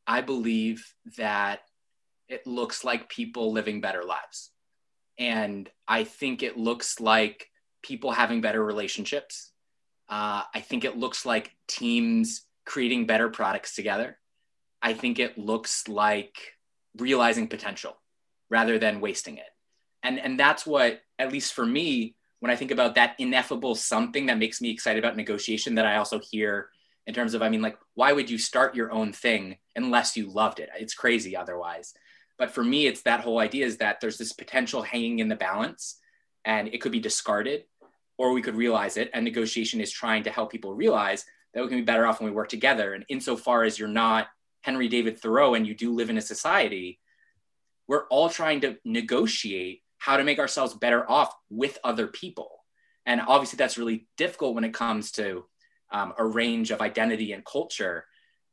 I 0.07 0.21
believe 0.21 0.85
that 1.17 1.61
it 2.29 2.47
looks 2.47 2.85
like 2.85 3.09
people 3.09 3.53
living 3.53 3.81
better 3.81 4.03
lives. 4.03 4.51
And 5.19 5.69
I 5.87 6.05
think 6.05 6.43
it 6.43 6.57
looks 6.57 7.01
like 7.01 7.49
people 7.83 8.13
having 8.13 8.41
better 8.41 8.63
relationships. 8.65 9.53
Uh, 10.09 10.43
I 10.55 10.61
think 10.61 10.85
it 10.85 10.97
looks 10.97 11.25
like 11.25 11.55
teams 11.69 12.43
creating 12.65 13.07
better 13.07 13.29
products 13.29 13.75
together. 13.75 14.19
I 14.81 14.95
think 14.95 15.19
it 15.19 15.39
looks 15.39 15.89
like 15.89 16.37
realizing 16.99 17.49
potential 17.49 17.97
rather 18.51 18.79
than 18.79 19.01
wasting 19.01 19.37
it. 19.39 19.47
And, 20.03 20.19
and 20.19 20.39
that's 20.39 20.67
what, 20.67 21.01
at 21.19 21.33
least 21.33 21.55
for 21.55 21.65
me, 21.65 22.17
when 22.43 22.51
I 22.51 22.57
think 22.57 22.73
about 22.73 22.97
that 22.97 23.15
ineffable 23.21 23.77
something 23.77 24.27
that 24.27 24.37
makes 24.37 24.61
me 24.61 24.69
excited 24.69 24.99
about 24.99 25.17
negotiation, 25.17 25.77
that 25.77 25.87
I 25.87 25.99
also 25.99 26.19
hear 26.19 26.71
in 27.07 27.15
terms 27.15 27.35
of, 27.35 27.43
I 27.43 27.49
mean, 27.49 27.63
like, 27.63 27.79
why 27.95 28.13
would 28.13 28.29
you 28.29 28.37
start 28.37 28.75
your 28.75 28.91
own 28.91 29.13
thing 29.13 29.59
unless 29.77 30.17
you 30.17 30.29
loved 30.29 30.59
it? 30.59 30.69
It's 30.77 30.93
crazy 30.93 31.37
otherwise. 31.37 31.95
But 32.39 32.51
for 32.51 32.65
me, 32.65 32.89
it's 32.89 33.03
that 33.03 33.21
whole 33.21 33.39
idea 33.39 33.65
is 33.65 33.77
that 33.77 34.01
there's 34.01 34.19
this 34.19 34.33
potential 34.33 34.83
hanging 34.83 35.21
in 35.21 35.29
the 35.29 35.37
balance 35.37 36.01
and 36.45 36.67
it 36.67 36.81
could 36.81 36.91
be 36.91 36.99
discarded 36.99 37.63
or 38.19 38.33
we 38.33 38.43
could 38.43 38.57
realize 38.57 38.97
it. 38.97 39.09
And 39.15 39.25
negotiation 39.25 39.81
is 39.81 39.93
trying 39.93 40.25
to 40.25 40.31
help 40.31 40.51
people 40.51 40.75
realize 40.75 41.25
that 41.55 41.63
we 41.63 41.69
can 41.69 41.79
be 41.79 41.85
better 41.85 42.09
off 42.09 42.19
when 42.19 42.29
we 42.29 42.35
work 42.35 42.49
together. 42.49 42.95
And 42.95 43.05
insofar 43.09 43.63
as 43.63 43.79
you're 43.79 43.87
not 43.87 44.27
Henry 44.63 44.89
David 44.89 45.21
Thoreau 45.21 45.55
and 45.55 45.65
you 45.65 45.77
do 45.77 45.95
live 45.95 46.11
in 46.11 46.19
a 46.19 46.21
society, 46.21 46.99
we're 47.87 48.09
all 48.09 48.29
trying 48.29 48.63
to 48.63 48.79
negotiate 48.85 49.82
how 50.03 50.17
to 50.17 50.25
make 50.25 50.41
ourselves 50.41 50.75
better 50.75 51.09
off 51.09 51.33
with 51.49 51.79
other 51.85 52.09
people. 52.09 52.65
And 53.07 53.21
obviously, 53.21 53.57
that's 53.57 53.79
really 53.79 54.09
difficult 54.17 54.57
when 54.57 54.65
it 54.65 54.75
comes 54.75 55.13
to 55.13 55.45
um, 55.93 56.13
a 56.19 56.25
range 56.25 56.73
of 56.73 56.81
identity 56.81 57.33
and 57.33 57.45
culture. 57.45 58.07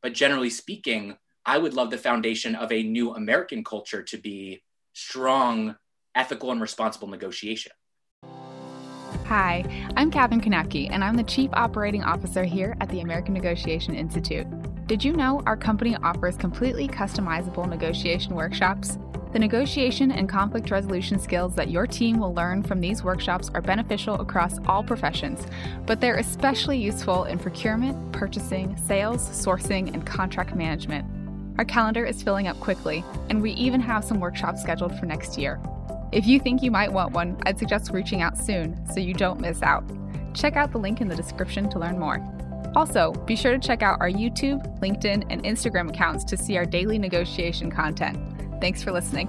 But 0.03 0.13
generally 0.13 0.51
speaking, 0.51 1.17
I 1.43 1.57
would 1.57 1.73
love 1.73 1.89
the 1.89 1.97
foundation 1.97 2.53
of 2.53 2.71
a 2.71 2.83
new 2.83 3.15
American 3.15 3.63
culture 3.63 4.03
to 4.03 4.17
be 4.17 4.61
strong, 4.93 5.75
ethical, 6.13 6.51
and 6.51 6.61
responsible 6.61 7.07
negotiation. 7.07 7.71
Hi, 9.25 9.63
I'm 9.97 10.11
Katherine 10.11 10.41
Knapke, 10.41 10.89
and 10.91 11.03
I'm 11.03 11.15
the 11.15 11.23
Chief 11.23 11.49
Operating 11.53 12.03
Officer 12.03 12.43
here 12.43 12.77
at 12.79 12.89
the 12.89 12.99
American 12.99 13.33
Negotiation 13.33 13.95
Institute. 13.95 14.45
Did 14.89 15.03
you 15.03 15.13
know 15.13 15.43
our 15.45 15.55
company 15.55 15.95
offers 16.01 16.35
completely 16.35 16.87
customizable 16.87 17.69
negotiation 17.69 18.33
workshops? 18.33 18.97
The 19.33 19.37
negotiation 19.37 20.11
and 20.11 20.27
conflict 20.27 20.71
resolution 20.71 21.19
skills 21.19 21.53
that 21.53 21.69
your 21.69 21.85
team 21.85 22.17
will 22.17 22.33
learn 22.33 22.63
from 22.63 22.81
these 22.81 23.03
workshops 23.03 23.51
are 23.53 23.61
beneficial 23.61 24.15
across 24.15 24.57
all 24.65 24.81
professions, 24.81 25.45
but 25.85 26.01
they're 26.01 26.15
especially 26.17 26.79
useful 26.79 27.25
in 27.25 27.37
procurement, 27.37 28.11
purchasing, 28.13 28.75
sales, 28.77 29.21
sourcing, 29.29 29.93
and 29.93 30.07
contract 30.07 30.55
management. 30.55 31.05
Our 31.59 31.65
calendar 31.65 32.03
is 32.03 32.23
filling 32.23 32.47
up 32.47 32.59
quickly, 32.59 33.05
and 33.29 33.43
we 33.43 33.51
even 33.51 33.81
have 33.81 34.03
some 34.03 34.19
workshops 34.19 34.63
scheduled 34.63 34.97
for 34.97 35.05
next 35.05 35.37
year. 35.37 35.61
If 36.11 36.25
you 36.25 36.39
think 36.39 36.63
you 36.63 36.71
might 36.71 36.91
want 36.91 37.13
one, 37.13 37.37
I'd 37.45 37.59
suggest 37.59 37.91
reaching 37.91 38.23
out 38.23 38.39
soon 38.39 38.75
so 38.91 38.99
you 38.99 39.13
don't 39.13 39.39
miss 39.39 39.61
out. 39.61 39.83
Check 40.33 40.55
out 40.55 40.71
the 40.71 40.79
link 40.79 40.99
in 40.99 41.07
the 41.07 41.15
description 41.15 41.69
to 41.69 41.77
learn 41.77 41.99
more. 41.99 42.38
Also, 42.75 43.11
be 43.25 43.35
sure 43.35 43.51
to 43.51 43.59
check 43.59 43.81
out 43.81 43.99
our 43.99 44.09
YouTube, 44.09 44.79
LinkedIn, 44.79 45.25
and 45.29 45.43
Instagram 45.43 45.89
accounts 45.89 46.23
to 46.25 46.37
see 46.37 46.57
our 46.57 46.65
daily 46.65 46.99
negotiation 46.99 47.71
content. 47.71 48.17
Thanks 48.61 48.83
for 48.83 48.91
listening. 48.91 49.27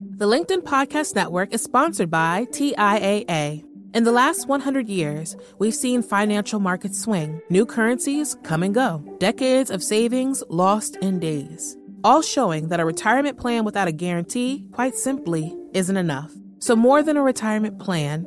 The 0.00 0.26
LinkedIn 0.26 0.62
Podcast 0.62 1.14
Network 1.14 1.52
is 1.52 1.62
sponsored 1.62 2.10
by 2.10 2.46
TIAA. 2.46 3.64
In 3.94 4.04
the 4.04 4.12
last 4.12 4.48
100 4.48 4.88
years, 4.88 5.36
we've 5.58 5.74
seen 5.74 6.02
financial 6.02 6.60
markets 6.60 7.00
swing, 7.00 7.40
new 7.48 7.64
currencies 7.64 8.36
come 8.42 8.62
and 8.62 8.74
go, 8.74 9.02
decades 9.18 9.70
of 9.70 9.82
savings 9.82 10.42
lost 10.48 10.96
in 10.96 11.18
days, 11.18 11.76
all 12.04 12.20
showing 12.22 12.68
that 12.68 12.80
a 12.80 12.84
retirement 12.84 13.38
plan 13.38 13.64
without 13.64 13.88
a 13.88 13.92
guarantee, 13.92 14.66
quite 14.72 14.94
simply, 14.94 15.54
isn't 15.72 15.96
enough. 15.96 16.32
So, 16.58 16.76
more 16.76 17.02
than 17.02 17.16
a 17.16 17.22
retirement 17.22 17.78
plan, 17.78 18.26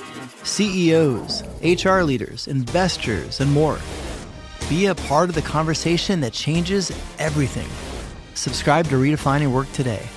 CEOs, 0.43 1.43
HR 1.63 2.01
leaders, 2.01 2.47
investors, 2.47 3.39
and 3.39 3.51
more. 3.51 3.79
Be 4.69 4.87
a 4.87 4.95
part 4.95 5.29
of 5.29 5.35
the 5.35 5.41
conversation 5.41 6.21
that 6.21 6.33
changes 6.33 6.91
everything. 7.19 7.67
Subscribe 8.33 8.87
to 8.87 8.95
Redefining 8.95 9.51
Work 9.51 9.71
today. 9.73 10.07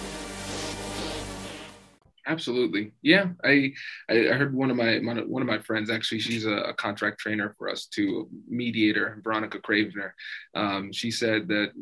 Absolutely. 2.26 2.92
Yeah. 3.02 3.28
I 3.42 3.72
I 4.08 4.14
heard 4.14 4.54
one 4.54 4.70
of 4.70 4.76
my, 4.76 4.98
one 4.98 5.42
of 5.42 5.48
my 5.48 5.58
friends 5.58 5.90
actually 5.90 6.20
she's 6.20 6.46
a, 6.46 6.52
a, 6.52 6.74
contract 6.74 7.18
trainer 7.20 7.54
for 7.58 7.68
us 7.68 7.84
too, 7.86 8.28
mediator, 8.48 9.20
Veronica 9.22 9.58
Cravener. 9.58 10.12
Um, 10.54 10.90
she 10.90 11.10
said 11.10 11.48
that 11.48 11.72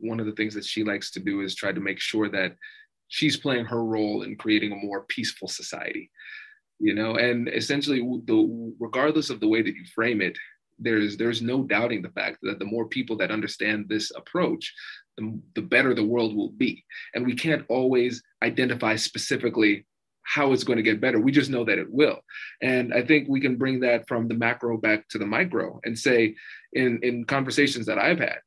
one 0.00 0.20
of 0.20 0.26
the 0.26 0.32
things 0.32 0.54
that 0.54 0.64
she 0.64 0.84
likes 0.84 1.10
to 1.12 1.20
do 1.20 1.40
is 1.40 1.54
try 1.54 1.72
to 1.72 1.80
make 1.80 1.98
sure 1.98 2.28
that 2.28 2.54
she's 3.08 3.36
playing 3.36 3.64
her 3.64 3.84
role 3.84 4.22
in 4.22 4.36
creating 4.36 4.72
a 4.72 4.76
more 4.76 5.02
peaceful 5.02 5.48
society. 5.48 6.10
You 6.80 6.94
know, 6.94 7.16
and 7.16 7.48
essentially 7.48 8.00
the 8.26 8.74
regardless 8.78 9.30
of 9.30 9.40
the 9.40 9.48
way 9.48 9.62
that 9.62 9.74
you 9.74 9.84
frame 9.94 10.20
it, 10.20 10.38
there's 10.78 11.16
there's 11.16 11.42
no 11.42 11.62
doubting 11.64 12.02
the 12.02 12.10
fact 12.10 12.38
that 12.42 12.58
the 12.58 12.64
more 12.64 12.86
people 12.86 13.16
that 13.16 13.30
understand 13.30 13.86
this 13.88 14.12
approach 14.16 14.72
the, 15.18 15.40
the 15.54 15.62
better 15.62 15.94
the 15.94 16.04
world 16.04 16.34
will 16.34 16.50
be. 16.50 16.84
And 17.14 17.26
we 17.26 17.34
can't 17.34 17.64
always 17.68 18.22
identify 18.42 18.96
specifically 18.96 19.84
how 20.22 20.52
it's 20.52 20.64
going 20.64 20.76
to 20.76 20.82
get 20.82 21.00
better. 21.00 21.18
We 21.18 21.32
just 21.32 21.50
know 21.50 21.64
that 21.64 21.78
it 21.78 21.90
will. 21.90 22.20
And 22.62 22.94
i 22.94 23.02
think 23.02 23.28
we 23.28 23.40
can 23.40 23.56
bring 23.56 23.80
that 23.80 24.06
from 24.06 24.28
the 24.28 24.34
macro 24.34 24.76
back 24.78 25.08
to 25.08 25.18
the 25.18 25.26
micro 25.26 25.80
and 25.84 25.98
say 25.98 26.34
in 26.72 27.00
in 27.02 27.24
conversations 27.24 27.86
that 27.86 27.98
i've 27.98 28.18
had 28.18 28.40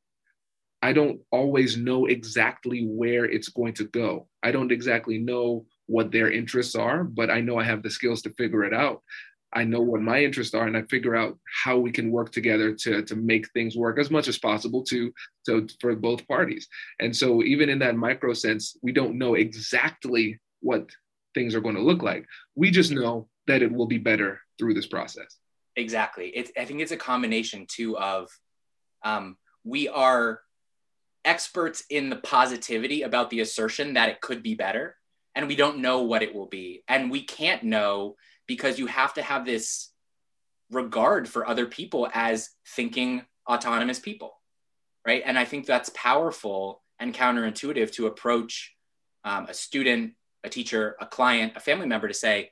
i 0.80 0.92
don't 0.92 1.20
always 1.30 1.76
know 1.76 2.06
exactly 2.06 2.86
where 2.86 3.24
it's 3.24 3.48
going 3.48 3.74
to 3.74 3.84
go. 3.84 4.28
I 4.42 4.50
don't 4.52 4.72
exactly 4.72 5.18
know 5.18 5.66
what 5.86 6.10
their 6.12 6.30
interests 6.30 6.74
are 6.74 7.04
but 7.04 7.30
i 7.30 7.40
know 7.40 7.58
i 7.58 7.64
have 7.64 7.82
the 7.82 7.90
skills 7.90 8.22
to 8.22 8.30
figure 8.30 8.64
it 8.64 8.74
out 8.74 9.02
I 9.52 9.64
know 9.64 9.80
what 9.80 10.00
my 10.00 10.22
interests 10.24 10.54
are 10.54 10.66
and 10.66 10.76
I 10.76 10.82
figure 10.82 11.14
out 11.14 11.38
how 11.64 11.76
we 11.76 11.92
can 11.92 12.10
work 12.10 12.32
together 12.32 12.72
to, 12.74 13.02
to 13.02 13.16
make 13.16 13.50
things 13.50 13.76
work 13.76 13.98
as 13.98 14.10
much 14.10 14.28
as 14.28 14.38
possible 14.38 14.82
to, 14.84 15.12
to 15.46 15.68
for 15.80 15.94
both 15.94 16.26
parties. 16.26 16.68
And 17.00 17.14
so 17.14 17.42
even 17.42 17.68
in 17.68 17.78
that 17.80 17.96
micro 17.96 18.32
sense, 18.32 18.76
we 18.82 18.92
don't 18.92 19.18
know 19.18 19.34
exactly 19.34 20.40
what 20.60 20.88
things 21.34 21.54
are 21.54 21.60
going 21.60 21.74
to 21.74 21.82
look 21.82 22.02
like. 22.02 22.26
We 22.54 22.70
just 22.70 22.92
know 22.92 23.28
that 23.46 23.62
it 23.62 23.70
will 23.70 23.86
be 23.86 23.98
better 23.98 24.40
through 24.58 24.74
this 24.74 24.86
process. 24.86 25.36
Exactly. 25.76 26.28
It's, 26.28 26.50
I 26.58 26.64
think 26.64 26.80
it's 26.80 26.92
a 26.92 26.96
combination 26.96 27.66
too 27.68 27.98
of 27.98 28.30
um, 29.04 29.36
we 29.64 29.88
are 29.88 30.40
experts 31.24 31.84
in 31.90 32.08
the 32.08 32.16
positivity 32.16 33.02
about 33.02 33.30
the 33.30 33.40
assertion 33.40 33.94
that 33.94 34.08
it 34.08 34.20
could 34.20 34.42
be 34.42 34.54
better 34.54 34.96
and 35.34 35.48
we 35.48 35.56
don't 35.56 35.78
know 35.78 36.02
what 36.02 36.22
it 36.22 36.34
will 36.34 36.46
be. 36.46 36.82
And 36.88 37.10
we 37.10 37.22
can't 37.22 37.62
know 37.62 38.16
because 38.46 38.78
you 38.78 38.86
have 38.86 39.14
to 39.14 39.22
have 39.22 39.44
this 39.44 39.90
regard 40.70 41.28
for 41.28 41.46
other 41.46 41.66
people 41.66 42.08
as 42.12 42.50
thinking 42.66 43.24
autonomous 43.48 43.98
people 43.98 44.32
right? 45.04 45.22
And 45.26 45.38
i 45.38 45.44
think 45.44 45.66
that's 45.66 45.90
powerful 45.90 46.82
and 46.98 47.12
counterintuitive 47.12 47.92
to 47.92 48.06
approach 48.06 48.74
um, 49.24 49.46
a 49.48 49.54
student 49.54 50.14
a 50.44 50.48
teacher 50.48 50.96
a 51.00 51.06
client 51.06 51.52
a 51.56 51.60
family 51.60 51.86
member 51.86 52.08
to 52.08 52.14
say 52.14 52.50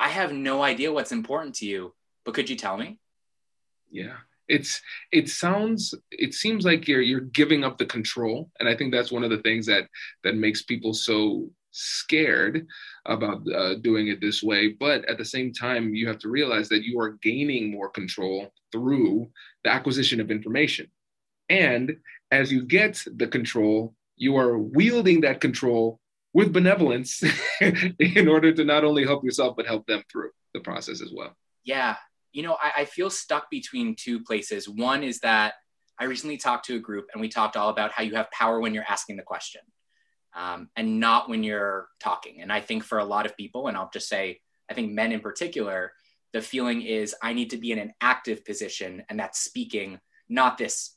i 0.00 0.08
have 0.08 0.32
no 0.32 0.62
idea 0.62 0.92
what's 0.92 1.12
important 1.12 1.56
to 1.56 1.66
you 1.66 1.92
but 2.28 2.34
could 2.34 2.50
you 2.50 2.56
tell 2.56 2.76
me? 2.76 2.98
Yeah. 3.90 4.16
It's 4.48 4.82
it 5.12 5.30
sounds 5.30 5.94
it 6.10 6.34
seems 6.34 6.62
like 6.62 6.86
you're 6.86 7.00
you're 7.00 7.20
giving 7.20 7.64
up 7.64 7.78
the 7.78 7.86
control. 7.86 8.50
And 8.60 8.68
i 8.68 8.76
think 8.76 8.92
that's 8.92 9.10
one 9.10 9.24
of 9.24 9.30
the 9.30 9.38
things 9.38 9.64
that 9.64 9.84
that 10.24 10.34
makes 10.34 10.62
people 10.62 10.92
so 10.92 11.50
scared 11.70 12.66
about 13.06 13.42
uh, 13.52 13.74
doing 13.76 14.08
it 14.08 14.20
this 14.20 14.42
way. 14.42 14.68
But 14.68 15.04
at 15.08 15.18
the 15.18 15.24
same 15.24 15.52
time, 15.52 15.94
you 15.94 16.08
have 16.08 16.18
to 16.20 16.28
realize 16.28 16.68
that 16.68 16.84
you 16.84 17.00
are 17.00 17.18
gaining 17.22 17.70
more 17.70 17.88
control 17.88 18.52
through 18.72 19.30
the 19.64 19.70
acquisition 19.70 20.20
of 20.20 20.30
information. 20.30 20.88
And 21.48 21.96
as 22.30 22.52
you 22.52 22.64
get 22.64 23.02
the 23.16 23.26
control, 23.26 23.94
you 24.16 24.36
are 24.36 24.58
wielding 24.58 25.22
that 25.22 25.40
control 25.40 26.00
with 26.34 26.52
benevolence 26.52 27.22
in 27.60 28.28
order 28.28 28.52
to 28.52 28.64
not 28.64 28.84
only 28.84 29.04
help 29.04 29.24
yourself, 29.24 29.56
but 29.56 29.66
help 29.66 29.86
them 29.86 30.02
through 30.10 30.30
the 30.54 30.60
process 30.60 31.00
as 31.00 31.12
well. 31.14 31.36
Yeah. 31.64 31.96
you 32.32 32.42
know, 32.42 32.56
I, 32.62 32.82
I 32.82 32.84
feel 32.84 33.10
stuck 33.10 33.50
between 33.50 33.94
two 33.94 34.22
places. 34.22 34.68
One 34.68 35.02
is 35.02 35.20
that 35.20 35.54
I 35.98 36.04
recently 36.04 36.36
talked 36.36 36.66
to 36.66 36.76
a 36.76 36.78
group 36.78 37.08
and 37.12 37.20
we 37.20 37.28
talked 37.28 37.56
all 37.56 37.70
about 37.70 37.92
how 37.92 38.02
you 38.02 38.14
have 38.14 38.30
power 38.30 38.60
when 38.60 38.74
you're 38.74 38.84
asking 38.88 39.16
the 39.16 39.22
question 39.22 39.62
um, 40.34 40.68
and 40.76 41.00
not 41.00 41.28
when 41.28 41.42
you're 41.42 41.88
talking. 42.00 42.40
And 42.40 42.52
I 42.52 42.60
think 42.60 42.84
for 42.84 42.98
a 42.98 43.04
lot 43.04 43.26
of 43.26 43.36
people, 43.36 43.68
and 43.68 43.76
I'll 43.76 43.90
just 43.92 44.08
say, 44.08 44.40
I 44.70 44.74
think 44.74 44.92
men 44.92 45.12
in 45.12 45.20
particular, 45.20 45.92
the 46.32 46.42
feeling 46.42 46.82
is 46.82 47.14
I 47.22 47.32
need 47.32 47.50
to 47.50 47.56
be 47.56 47.72
in 47.72 47.78
an 47.78 47.94
active 48.00 48.44
position 48.44 49.02
and 49.08 49.18
that's 49.18 49.40
speaking, 49.40 49.98
not 50.28 50.58
this 50.58 50.94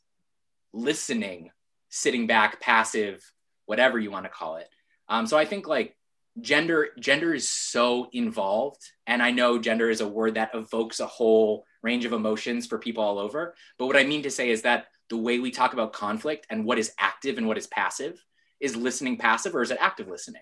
listening, 0.74 1.52
sitting 1.90 2.28
back, 2.28 2.60
passive, 2.60 3.24
whatever 3.66 3.98
you 3.98 4.12
want 4.12 4.26
to 4.26 4.30
call 4.30 4.58
it. 4.58 4.68
Um, 5.08 5.26
so 5.26 5.38
I 5.38 5.46
think 5.46 5.68
like 5.68 5.96
gender 6.40 6.90
gender 7.00 7.34
is 7.34 7.50
so 7.50 8.08
involved 8.14 8.82
and 9.06 9.22
i 9.22 9.32
know 9.32 9.60
gender 9.60 9.90
is 9.90 10.00
a 10.00 10.08
word 10.08 10.36
that 10.36 10.52
evokes 10.54 11.02
a 11.02 11.06
whole 11.06 11.66
range 11.84 12.06
of 12.06 12.14
emotions 12.14 12.66
for 12.66 12.78
people 12.78 13.04
all 13.04 13.20
over 13.20 13.54
but 13.78 13.86
what 13.86 13.98
i 13.98 14.04
mean 14.06 14.24
to 14.24 14.32
say 14.32 14.50
is 14.50 14.62
that 14.62 14.86
the 15.10 15.18
way 15.18 15.40
we 15.40 15.52
talk 15.52 15.74
about 15.74 15.92
conflict 15.92 16.48
and 16.50 16.64
what 16.64 16.80
is 16.80 16.94
active 16.98 17.38
and 17.38 17.46
what 17.46 17.58
is 17.58 17.68
passive 17.68 18.24
is 18.62 18.76
listening 18.76 19.18
passive 19.18 19.56
or 19.56 19.62
is 19.62 19.72
it 19.72 19.78
active 19.80 20.08
listening 20.08 20.42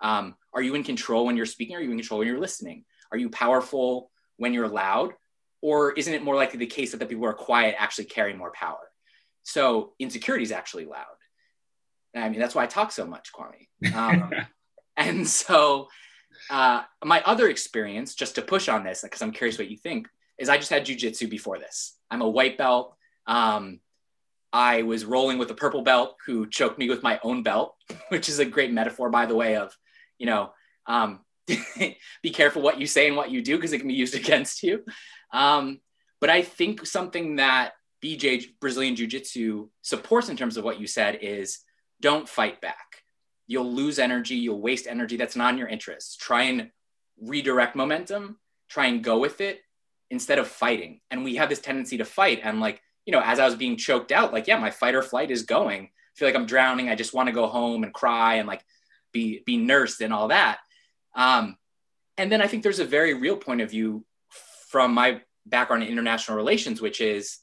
um, 0.00 0.34
are 0.54 0.62
you 0.62 0.74
in 0.74 0.84
control 0.84 1.26
when 1.26 1.36
you're 1.36 1.46
speaking 1.46 1.76
are 1.76 1.80
you 1.80 1.90
in 1.90 1.98
control 1.98 2.18
when 2.18 2.28
you're 2.28 2.40
listening 2.40 2.84
are 3.12 3.18
you 3.18 3.28
powerful 3.30 4.10
when 4.36 4.52
you're 4.52 4.68
loud 4.68 5.12
or 5.62 5.92
isn't 5.92 6.14
it 6.14 6.22
more 6.22 6.36
likely 6.36 6.58
the 6.58 6.66
case 6.66 6.92
that 6.92 6.98
the 6.98 7.06
people 7.06 7.22
who 7.22 7.28
are 7.28 7.34
quiet 7.34 7.74
actually 7.78 8.04
carry 8.04 8.34
more 8.34 8.52
power 8.52 8.90
so 9.42 9.92
insecurity 9.98 10.44
is 10.44 10.52
actually 10.52 10.84
loud 10.86 11.04
I 12.14 12.30
mean, 12.30 12.40
that's 12.40 12.54
why 12.54 12.62
I 12.62 12.66
talk 12.66 12.92
so 12.92 13.04
much, 13.04 13.30
Kwame. 13.30 13.94
Um, 13.94 14.32
And 14.96 15.28
so, 15.28 15.88
uh, 16.50 16.82
my 17.04 17.22
other 17.22 17.48
experience, 17.48 18.14
just 18.14 18.36
to 18.36 18.42
push 18.42 18.68
on 18.68 18.84
this, 18.84 19.02
because 19.02 19.22
I'm 19.22 19.32
curious 19.32 19.58
what 19.58 19.70
you 19.70 19.76
think, 19.76 20.08
is 20.38 20.48
I 20.48 20.56
just 20.56 20.70
had 20.70 20.86
jujitsu 20.86 21.28
before 21.28 21.58
this. 21.58 21.96
I'm 22.10 22.22
a 22.22 22.28
white 22.28 22.58
belt. 22.58 22.96
Um, 23.26 23.80
I 24.52 24.82
was 24.82 25.04
rolling 25.04 25.38
with 25.38 25.50
a 25.50 25.54
purple 25.54 25.82
belt 25.82 26.16
who 26.24 26.48
choked 26.48 26.78
me 26.78 26.88
with 26.88 27.02
my 27.02 27.20
own 27.22 27.42
belt, 27.42 27.74
which 28.08 28.28
is 28.28 28.38
a 28.38 28.44
great 28.44 28.72
metaphor, 28.72 29.10
by 29.10 29.26
the 29.26 29.34
way, 29.34 29.56
of, 29.56 29.76
you 30.18 30.26
know, 30.26 30.52
um, 30.86 31.20
be 32.22 32.30
careful 32.32 32.62
what 32.62 32.80
you 32.80 32.86
say 32.86 33.06
and 33.06 33.16
what 33.16 33.30
you 33.30 33.42
do 33.42 33.56
because 33.56 33.72
it 33.72 33.78
can 33.78 33.88
be 33.88 33.94
used 33.94 34.14
against 34.22 34.62
you. 34.62 34.84
Um, 35.32 35.80
but 36.20 36.30
I 36.30 36.42
think 36.42 36.86
something 36.86 37.36
that 37.36 37.72
BJ 38.04 38.46
Brazilian 38.60 38.96
Jiu 38.96 39.06
Jitsu 39.06 39.68
supports 39.82 40.28
in 40.28 40.36
terms 40.36 40.56
of 40.56 40.64
what 40.64 40.80
you 40.80 40.86
said 40.86 41.18
is 41.20 41.60
don't 42.00 42.28
fight 42.28 42.60
back 42.60 43.02
you'll 43.46 43.72
lose 43.72 43.98
energy, 43.98 44.36
you'll 44.36 44.60
waste 44.60 44.86
energy 44.86 45.16
that's 45.16 45.36
not 45.36 45.52
in 45.52 45.58
your 45.58 45.68
interest. 45.68 46.20
Try 46.20 46.44
and 46.44 46.70
redirect 47.20 47.76
momentum, 47.76 48.38
try 48.68 48.86
and 48.86 49.02
go 49.02 49.18
with 49.18 49.40
it 49.40 49.60
instead 50.10 50.38
of 50.38 50.48
fighting. 50.48 51.00
And 51.10 51.24
we 51.24 51.36
have 51.36 51.48
this 51.48 51.60
tendency 51.60 51.98
to 51.98 52.04
fight. 52.04 52.40
And 52.42 52.60
like, 52.60 52.80
you 53.06 53.12
know, 53.12 53.22
as 53.24 53.38
I 53.38 53.46
was 53.46 53.54
being 53.54 53.76
choked 53.76 54.12
out, 54.12 54.32
like, 54.32 54.46
yeah, 54.48 54.58
my 54.58 54.70
fight 54.70 54.94
or 54.94 55.02
flight 55.02 55.30
is 55.30 55.44
going. 55.44 55.84
I 55.84 56.18
feel 56.18 56.28
like 56.28 56.34
I'm 56.34 56.46
drowning. 56.46 56.88
I 56.88 56.96
just 56.96 57.14
want 57.14 57.28
to 57.28 57.32
go 57.32 57.46
home 57.46 57.84
and 57.84 57.94
cry 57.94 58.34
and 58.34 58.48
like 58.48 58.64
be 59.12 59.42
be 59.46 59.56
nursed 59.56 60.00
and 60.00 60.12
all 60.12 60.28
that. 60.28 60.58
Um, 61.14 61.56
and 62.18 62.30
then 62.30 62.42
I 62.42 62.48
think 62.48 62.62
there's 62.62 62.80
a 62.80 62.84
very 62.84 63.14
real 63.14 63.36
point 63.36 63.60
of 63.60 63.70
view 63.70 64.04
from 64.68 64.92
my 64.92 65.20
background 65.46 65.84
in 65.84 65.88
international 65.88 66.36
relations, 66.36 66.80
which 66.80 67.00
is 67.00 67.38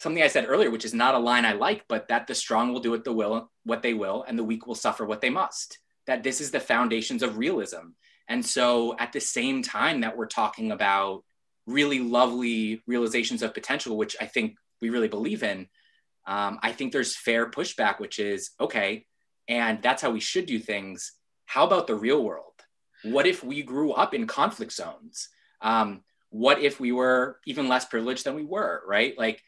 something 0.00 0.22
I 0.22 0.28
said 0.28 0.46
earlier, 0.48 0.70
which 0.70 0.84
is 0.84 0.94
not 0.94 1.14
a 1.14 1.18
line 1.18 1.44
I 1.44 1.52
like, 1.52 1.84
but 1.88 2.08
that 2.08 2.26
the 2.26 2.34
strong 2.34 2.72
will 2.72 2.80
do 2.80 2.92
what 2.92 3.04
the 3.04 3.12
will 3.12 3.50
what 3.64 3.82
they 3.82 3.94
will, 3.94 4.24
and 4.26 4.38
the 4.38 4.44
weak 4.44 4.66
will 4.66 4.74
suffer 4.74 5.04
what 5.04 5.20
they 5.20 5.30
must. 5.30 5.78
That 6.06 6.22
this 6.22 6.40
is 6.40 6.50
the 6.50 6.60
foundations 6.60 7.22
of 7.22 7.36
realism. 7.36 7.92
And 8.28 8.44
so 8.44 8.96
at 8.98 9.12
the 9.12 9.20
same 9.20 9.62
time 9.62 10.00
that 10.00 10.16
we're 10.16 10.26
talking 10.26 10.70
about 10.72 11.24
really 11.66 12.00
lovely 12.00 12.82
realizations 12.86 13.42
of 13.42 13.54
potential, 13.54 13.96
which 13.96 14.16
I 14.20 14.26
think 14.26 14.56
we 14.80 14.90
really 14.90 15.08
believe 15.08 15.42
in, 15.42 15.68
um, 16.26 16.58
I 16.62 16.72
think 16.72 16.92
there's 16.92 17.16
fair 17.16 17.50
pushback, 17.50 18.00
which 18.00 18.18
is 18.18 18.50
okay, 18.60 19.06
and 19.48 19.82
that's 19.82 20.02
how 20.02 20.10
we 20.10 20.20
should 20.20 20.46
do 20.46 20.58
things. 20.58 21.12
How 21.46 21.66
about 21.66 21.86
the 21.86 21.94
real 21.94 22.22
world? 22.22 22.44
What 23.02 23.26
if 23.26 23.42
we 23.42 23.62
grew 23.62 23.92
up 23.92 24.12
in 24.12 24.26
conflict 24.26 24.72
zones? 24.72 25.28
Um, 25.62 26.02
what 26.30 26.60
if 26.60 26.78
we 26.78 26.92
were 26.92 27.38
even 27.46 27.68
less 27.68 27.86
privileged 27.86 28.24
than 28.24 28.34
we 28.34 28.44
were, 28.44 28.82
right? 28.86 29.16
Like 29.16 29.42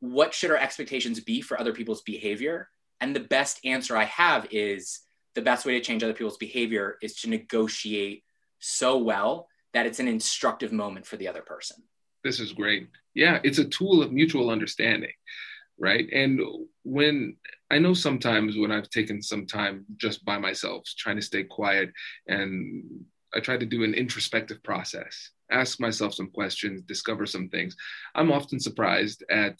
what 0.00 0.34
should 0.34 0.50
our 0.50 0.56
expectations 0.56 1.20
be 1.20 1.40
for 1.40 1.58
other 1.58 1.72
people's 1.72 2.02
behavior? 2.02 2.68
And 3.00 3.14
the 3.14 3.20
best 3.20 3.60
answer 3.64 3.96
I 3.96 4.04
have 4.04 4.46
is 4.50 5.00
the 5.34 5.42
best 5.42 5.66
way 5.66 5.74
to 5.74 5.80
change 5.80 6.02
other 6.02 6.12
people's 6.12 6.36
behavior 6.36 6.96
is 7.02 7.16
to 7.20 7.30
negotiate 7.30 8.24
so 8.58 8.98
well 8.98 9.48
that 9.72 9.86
it's 9.86 10.00
an 10.00 10.08
instructive 10.08 10.72
moment 10.72 11.06
for 11.06 11.16
the 11.16 11.28
other 11.28 11.42
person. 11.42 11.76
This 12.28 12.40
is 12.40 12.52
great. 12.52 12.88
Yeah, 13.14 13.40
it's 13.42 13.56
a 13.56 13.64
tool 13.64 14.02
of 14.02 14.12
mutual 14.12 14.50
understanding, 14.50 15.14
right? 15.78 16.06
And 16.12 16.38
when 16.82 17.36
I 17.70 17.78
know 17.78 17.94
sometimes 17.94 18.58
when 18.58 18.70
I've 18.70 18.90
taken 18.90 19.22
some 19.22 19.46
time 19.46 19.86
just 19.96 20.26
by 20.26 20.36
myself, 20.36 20.84
trying 20.98 21.16
to 21.16 21.22
stay 21.22 21.44
quiet, 21.44 21.90
and 22.26 22.84
I 23.34 23.40
try 23.40 23.56
to 23.56 23.64
do 23.64 23.82
an 23.82 23.94
introspective 23.94 24.62
process, 24.62 25.30
ask 25.50 25.80
myself 25.80 26.12
some 26.12 26.28
questions, 26.28 26.82
discover 26.82 27.24
some 27.24 27.48
things, 27.48 27.74
I'm 28.14 28.30
often 28.30 28.60
surprised 28.60 29.24
at 29.30 29.58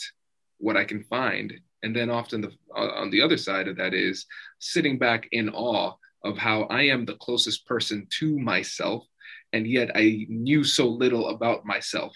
what 0.58 0.76
I 0.76 0.84
can 0.84 1.02
find. 1.04 1.54
And 1.82 1.96
then 1.96 2.10
often 2.10 2.42
the, 2.42 2.52
uh, 2.76 3.00
on 3.00 3.08
the 3.08 3.22
other 3.22 3.38
side 3.38 3.66
of 3.66 3.78
that 3.78 3.94
is 3.94 4.26
sitting 4.58 4.98
back 4.98 5.26
in 5.32 5.48
awe 5.48 5.94
of 6.22 6.36
how 6.36 6.64
I 6.64 6.82
am 6.82 7.06
the 7.06 7.16
closest 7.16 7.64
person 7.64 8.06
to 8.18 8.38
myself. 8.38 9.06
And 9.54 9.66
yet 9.66 9.90
I 9.94 10.26
knew 10.28 10.64
so 10.64 10.86
little 10.86 11.30
about 11.30 11.64
myself 11.64 12.14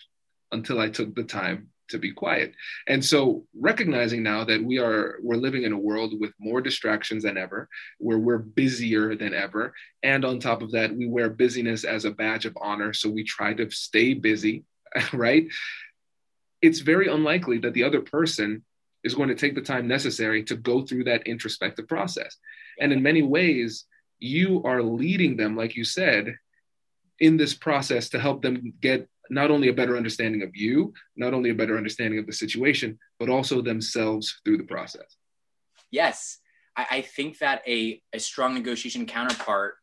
until 0.52 0.80
I 0.80 0.88
took 0.88 1.14
the 1.14 1.24
time 1.24 1.68
to 1.88 1.98
be 1.98 2.12
quiet. 2.12 2.54
And 2.86 3.04
so 3.04 3.44
recognizing 3.58 4.22
now 4.22 4.44
that 4.44 4.62
we 4.62 4.78
are 4.78 5.16
we're 5.22 5.36
living 5.36 5.64
in 5.64 5.72
a 5.72 5.78
world 5.78 6.14
with 6.18 6.32
more 6.38 6.60
distractions 6.60 7.24
than 7.24 7.36
ever, 7.36 7.68
where 7.98 8.18
we're 8.18 8.38
busier 8.38 9.14
than 9.16 9.34
ever, 9.34 9.74
and 10.02 10.24
on 10.24 10.38
top 10.38 10.62
of 10.62 10.70
that, 10.72 10.94
we 10.94 11.06
wear 11.06 11.28
busyness 11.28 11.84
as 11.84 12.04
a 12.04 12.10
badge 12.10 12.46
of 12.46 12.56
honor, 12.60 12.92
so 12.92 13.10
we 13.10 13.24
try 13.24 13.52
to 13.54 13.70
stay 13.70 14.14
busy, 14.14 14.64
right? 15.12 15.46
it's 16.62 16.78
very 16.78 17.08
unlikely 17.08 17.58
that 17.58 17.74
the 17.74 17.82
other 17.82 18.00
person 18.00 18.64
is 19.04 19.14
going 19.14 19.28
to 19.28 19.34
take 19.34 19.56
the 19.56 19.60
time 19.60 19.88
necessary 19.88 20.44
to 20.44 20.56
go 20.56 20.86
through 20.86 21.04
that 21.04 21.26
introspective 21.26 21.88
process. 21.88 22.36
And 22.80 22.92
in 22.92 23.02
many 23.02 23.22
ways, 23.22 23.84
you 24.20 24.62
are 24.64 24.80
leading 24.80 25.36
them, 25.36 25.56
like 25.56 25.74
you 25.74 25.84
said, 25.84 26.36
in 27.18 27.36
this 27.36 27.52
process 27.52 28.08
to 28.10 28.20
help 28.20 28.42
them 28.42 28.72
get 28.80 29.08
not 29.32 29.50
only 29.50 29.68
a 29.68 29.72
better 29.72 29.96
understanding 29.96 30.42
of 30.42 30.54
you, 30.54 30.92
not 31.16 31.32
only 31.32 31.50
a 31.50 31.54
better 31.54 31.78
understanding 31.78 32.18
of 32.18 32.26
the 32.26 32.32
situation, 32.32 32.98
but 33.18 33.30
also 33.30 33.62
themselves 33.62 34.40
through 34.44 34.58
the 34.58 34.64
process. 34.64 35.16
Yes. 35.90 36.38
I, 36.76 36.86
I 36.90 37.00
think 37.00 37.38
that 37.38 37.62
a, 37.66 38.02
a 38.12 38.20
strong 38.20 38.52
negotiation 38.54 39.06
counterpart 39.06 39.74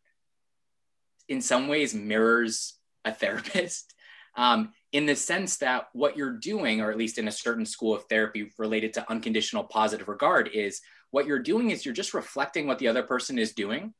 in 1.28 1.42
some 1.42 1.68
ways 1.68 1.94
mirrors 1.94 2.76
a 3.04 3.12
therapist. 3.12 3.94
Um, 4.38 4.72
in 4.94 5.06
the 5.06 5.16
sense 5.16 5.58
that 5.58 5.88
what 5.92 6.16
you're 6.16 6.38
doing, 6.38 6.80
or 6.80 6.92
at 6.92 6.98
least 6.98 7.18
in 7.18 7.28
a 7.28 7.32
certain 7.32 7.66
school 7.66 7.94
of 7.94 8.06
therapy 8.06 8.52
related 8.58 8.94
to 8.94 9.12
unconditional 9.12 9.66
positive 9.66 10.08
regard, 10.08 10.50
is 10.54 10.80
what 11.10 11.26
you're 11.26 11.40
doing 11.40 11.72
is 11.72 11.84
you're 11.84 11.96
just 11.96 12.14
reflecting 12.14 12.66
what 12.66 12.80
the 12.80 12.88
other 12.88 13.04
person 13.04 13.38
is 13.38 13.54
doing. 13.54 13.94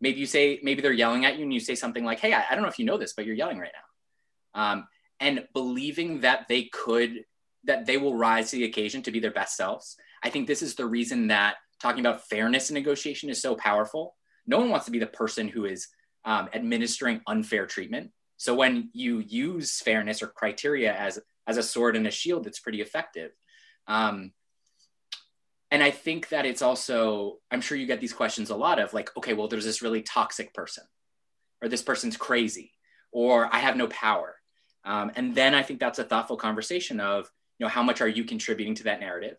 Maybe 0.00 0.20
you 0.20 0.26
say, 0.26 0.60
maybe 0.62 0.80
they're 0.80 0.92
yelling 0.92 1.26
at 1.26 1.36
you 1.36 1.42
and 1.42 1.52
you 1.52 1.60
say 1.60 1.74
something 1.74 2.04
like, 2.04 2.20
Hey, 2.20 2.32
I, 2.32 2.44
I 2.48 2.54
don't 2.54 2.62
know 2.62 2.68
if 2.68 2.78
you 2.78 2.86
know 2.86 2.96
this, 2.96 3.12
but 3.14 3.26
you're 3.26 3.34
yelling 3.34 3.58
right 3.58 3.72
now. 3.74 3.93
Um, 4.54 4.86
and 5.20 5.46
believing 5.52 6.20
that 6.20 6.46
they 6.48 6.64
could, 6.64 7.24
that 7.64 7.86
they 7.86 7.96
will 7.96 8.16
rise 8.16 8.50
to 8.50 8.56
the 8.56 8.64
occasion 8.64 9.02
to 9.02 9.10
be 9.10 9.20
their 9.20 9.30
best 9.30 9.56
selves. 9.56 9.96
I 10.22 10.30
think 10.30 10.46
this 10.46 10.62
is 10.62 10.74
the 10.74 10.86
reason 10.86 11.28
that 11.28 11.56
talking 11.80 12.00
about 12.00 12.28
fairness 12.28 12.70
in 12.70 12.74
negotiation 12.74 13.30
is 13.30 13.40
so 13.40 13.54
powerful. 13.54 14.14
No 14.46 14.58
one 14.58 14.70
wants 14.70 14.86
to 14.86 14.92
be 14.92 14.98
the 14.98 15.06
person 15.06 15.48
who 15.48 15.64
is 15.64 15.88
um, 16.24 16.48
administering 16.52 17.20
unfair 17.26 17.66
treatment 17.66 18.10
so 18.36 18.54
when 18.54 18.90
you 18.92 19.20
use 19.20 19.80
fairness 19.80 20.22
or 20.22 20.26
criteria 20.26 20.94
as 20.94 21.18
as 21.46 21.56
a 21.56 21.62
sword 21.62 21.96
and 21.96 22.06
a 22.06 22.10
shield, 22.10 22.46
it's 22.46 22.60
pretty 22.60 22.80
effective. 22.80 23.32
Um, 23.86 24.32
and 25.70 25.82
I 25.82 25.90
think 25.90 26.28
that 26.28 26.46
it's 26.46 26.62
also, 26.62 27.38
I'm 27.50 27.60
sure 27.60 27.76
you 27.76 27.86
get 27.86 28.00
these 28.00 28.12
questions 28.14 28.48
a 28.48 28.56
lot 28.56 28.78
of 28.78 28.94
like, 28.94 29.14
okay, 29.16 29.34
well, 29.34 29.48
there's 29.48 29.64
this 29.64 29.82
really 29.82 30.02
toxic 30.02 30.54
person, 30.54 30.84
or 31.60 31.68
this 31.68 31.82
person's 31.82 32.16
crazy, 32.16 32.72
or 33.12 33.48
I 33.52 33.58
have 33.58 33.76
no 33.76 33.88
power. 33.88 34.36
Um, 34.84 35.12
and 35.16 35.34
then 35.34 35.54
I 35.54 35.62
think 35.62 35.80
that's 35.80 35.98
a 35.98 36.04
thoughtful 36.04 36.36
conversation 36.36 37.00
of, 37.00 37.30
you 37.58 37.64
know, 37.64 37.70
how 37.70 37.82
much 37.82 38.00
are 38.00 38.08
you 38.08 38.24
contributing 38.24 38.74
to 38.76 38.84
that 38.84 39.00
narrative? 39.00 39.38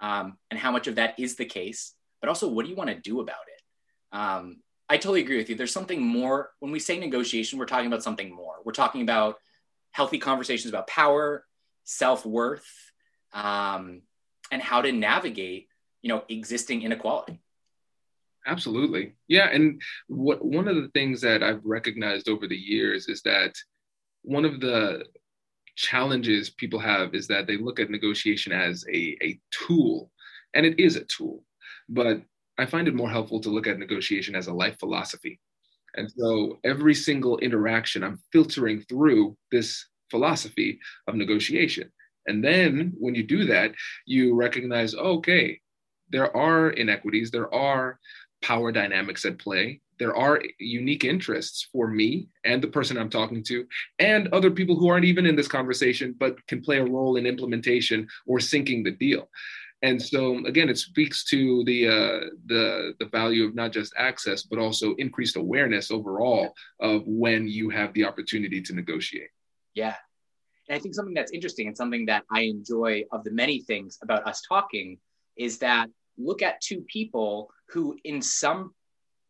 Um, 0.00 0.38
and 0.50 0.58
how 0.58 0.70
much 0.70 0.86
of 0.86 0.94
that 0.94 1.18
is 1.18 1.36
the 1.36 1.44
case? 1.44 1.94
But 2.20 2.28
also, 2.28 2.48
what 2.48 2.64
do 2.64 2.70
you 2.70 2.76
want 2.76 2.90
to 2.90 2.96
do 2.96 3.20
about 3.20 3.36
it? 3.48 4.16
Um, 4.16 4.58
I 4.88 4.96
totally 4.96 5.20
agree 5.20 5.36
with 5.36 5.50
you. 5.50 5.56
There's 5.56 5.72
something 5.72 6.00
more 6.00 6.50
when 6.60 6.72
we 6.72 6.78
say 6.78 6.98
negotiation, 6.98 7.58
we're 7.58 7.66
talking 7.66 7.86
about 7.86 8.02
something 8.02 8.34
more. 8.34 8.56
We're 8.64 8.72
talking 8.72 9.02
about 9.02 9.36
healthy 9.92 10.18
conversations 10.18 10.72
about 10.72 10.86
power, 10.86 11.44
self 11.84 12.24
worth, 12.24 12.66
um, 13.32 14.02
and 14.50 14.62
how 14.62 14.80
to 14.80 14.92
navigate, 14.92 15.68
you 16.00 16.08
know, 16.08 16.24
existing 16.28 16.82
inequality. 16.82 17.40
Absolutely, 18.46 19.14
yeah. 19.26 19.50
And 19.50 19.82
what 20.06 20.42
one 20.42 20.68
of 20.68 20.76
the 20.76 20.88
things 20.88 21.20
that 21.20 21.42
I've 21.42 21.64
recognized 21.64 22.28
over 22.28 22.46
the 22.46 22.56
years 22.56 23.08
is 23.08 23.20
that 23.22 23.52
one 24.22 24.44
of 24.44 24.60
the 24.60 25.04
challenges 25.76 26.50
people 26.50 26.78
have 26.78 27.14
is 27.14 27.28
that 27.28 27.46
they 27.46 27.56
look 27.56 27.78
at 27.78 27.90
negotiation 27.90 28.52
as 28.52 28.84
a, 28.92 29.16
a 29.22 29.38
tool, 29.50 30.10
and 30.54 30.66
it 30.66 30.78
is 30.80 30.96
a 30.96 31.04
tool. 31.04 31.44
But 31.88 32.20
I 32.58 32.66
find 32.66 32.88
it 32.88 32.94
more 32.94 33.08
helpful 33.08 33.40
to 33.40 33.48
look 33.48 33.66
at 33.66 33.78
negotiation 33.78 34.34
as 34.34 34.48
a 34.48 34.52
life 34.52 34.76
philosophy. 34.80 35.40
And 35.94 36.10
so 36.10 36.58
every 36.64 36.94
single 36.94 37.38
interaction, 37.38 38.02
I'm 38.02 38.20
filtering 38.32 38.82
through 38.88 39.36
this 39.52 39.86
philosophy 40.10 40.80
of 41.06 41.14
negotiation. 41.14 41.90
And 42.26 42.44
then 42.44 42.92
when 42.98 43.14
you 43.14 43.22
do 43.22 43.44
that, 43.44 43.72
you 44.06 44.34
recognize, 44.34 44.94
okay, 44.94 45.60
there 46.10 46.36
are 46.36 46.70
inequities, 46.70 47.30
there 47.30 47.52
are 47.54 47.98
power 48.42 48.72
dynamics 48.72 49.24
at 49.24 49.38
play, 49.38 49.80
there 49.98 50.16
are 50.16 50.42
unique 50.58 51.04
interests 51.04 51.68
for 51.72 51.88
me 51.88 52.28
and 52.44 52.62
the 52.62 52.68
person 52.68 52.96
I'm 52.96 53.10
talking 53.10 53.42
to, 53.44 53.66
and 53.98 54.28
other 54.28 54.50
people 54.50 54.76
who 54.76 54.88
aren't 54.88 55.04
even 55.04 55.26
in 55.26 55.36
this 55.36 55.48
conversation, 55.48 56.14
but 56.18 56.44
can 56.46 56.60
play 56.60 56.78
a 56.78 56.84
role 56.84 57.16
in 57.16 57.26
implementation 57.26 58.08
or 58.26 58.40
sinking 58.40 58.82
the 58.82 58.92
deal. 58.92 59.28
And 59.82 60.02
so 60.02 60.44
again, 60.46 60.68
it 60.68 60.78
speaks 60.78 61.24
to 61.26 61.62
the 61.64 61.86
uh, 61.86 62.20
the 62.46 62.94
the 62.98 63.06
value 63.06 63.44
of 63.44 63.54
not 63.54 63.72
just 63.72 63.92
access, 63.96 64.42
but 64.42 64.58
also 64.58 64.94
increased 64.96 65.36
awareness 65.36 65.90
overall 65.90 66.52
of 66.80 67.02
when 67.06 67.46
you 67.46 67.70
have 67.70 67.92
the 67.94 68.04
opportunity 68.04 68.60
to 68.62 68.74
negotiate. 68.74 69.30
Yeah, 69.74 69.94
and 70.68 70.76
I 70.76 70.80
think 70.80 70.94
something 70.94 71.14
that's 71.14 71.32
interesting 71.32 71.68
and 71.68 71.76
something 71.76 72.06
that 72.06 72.24
I 72.30 72.42
enjoy 72.42 73.04
of 73.12 73.24
the 73.24 73.30
many 73.30 73.60
things 73.60 73.98
about 74.02 74.26
us 74.26 74.42
talking 74.48 74.98
is 75.36 75.58
that 75.58 75.88
look 76.18 76.42
at 76.42 76.60
two 76.60 76.80
people 76.92 77.50
who, 77.68 77.96
in 78.04 78.20
some 78.20 78.74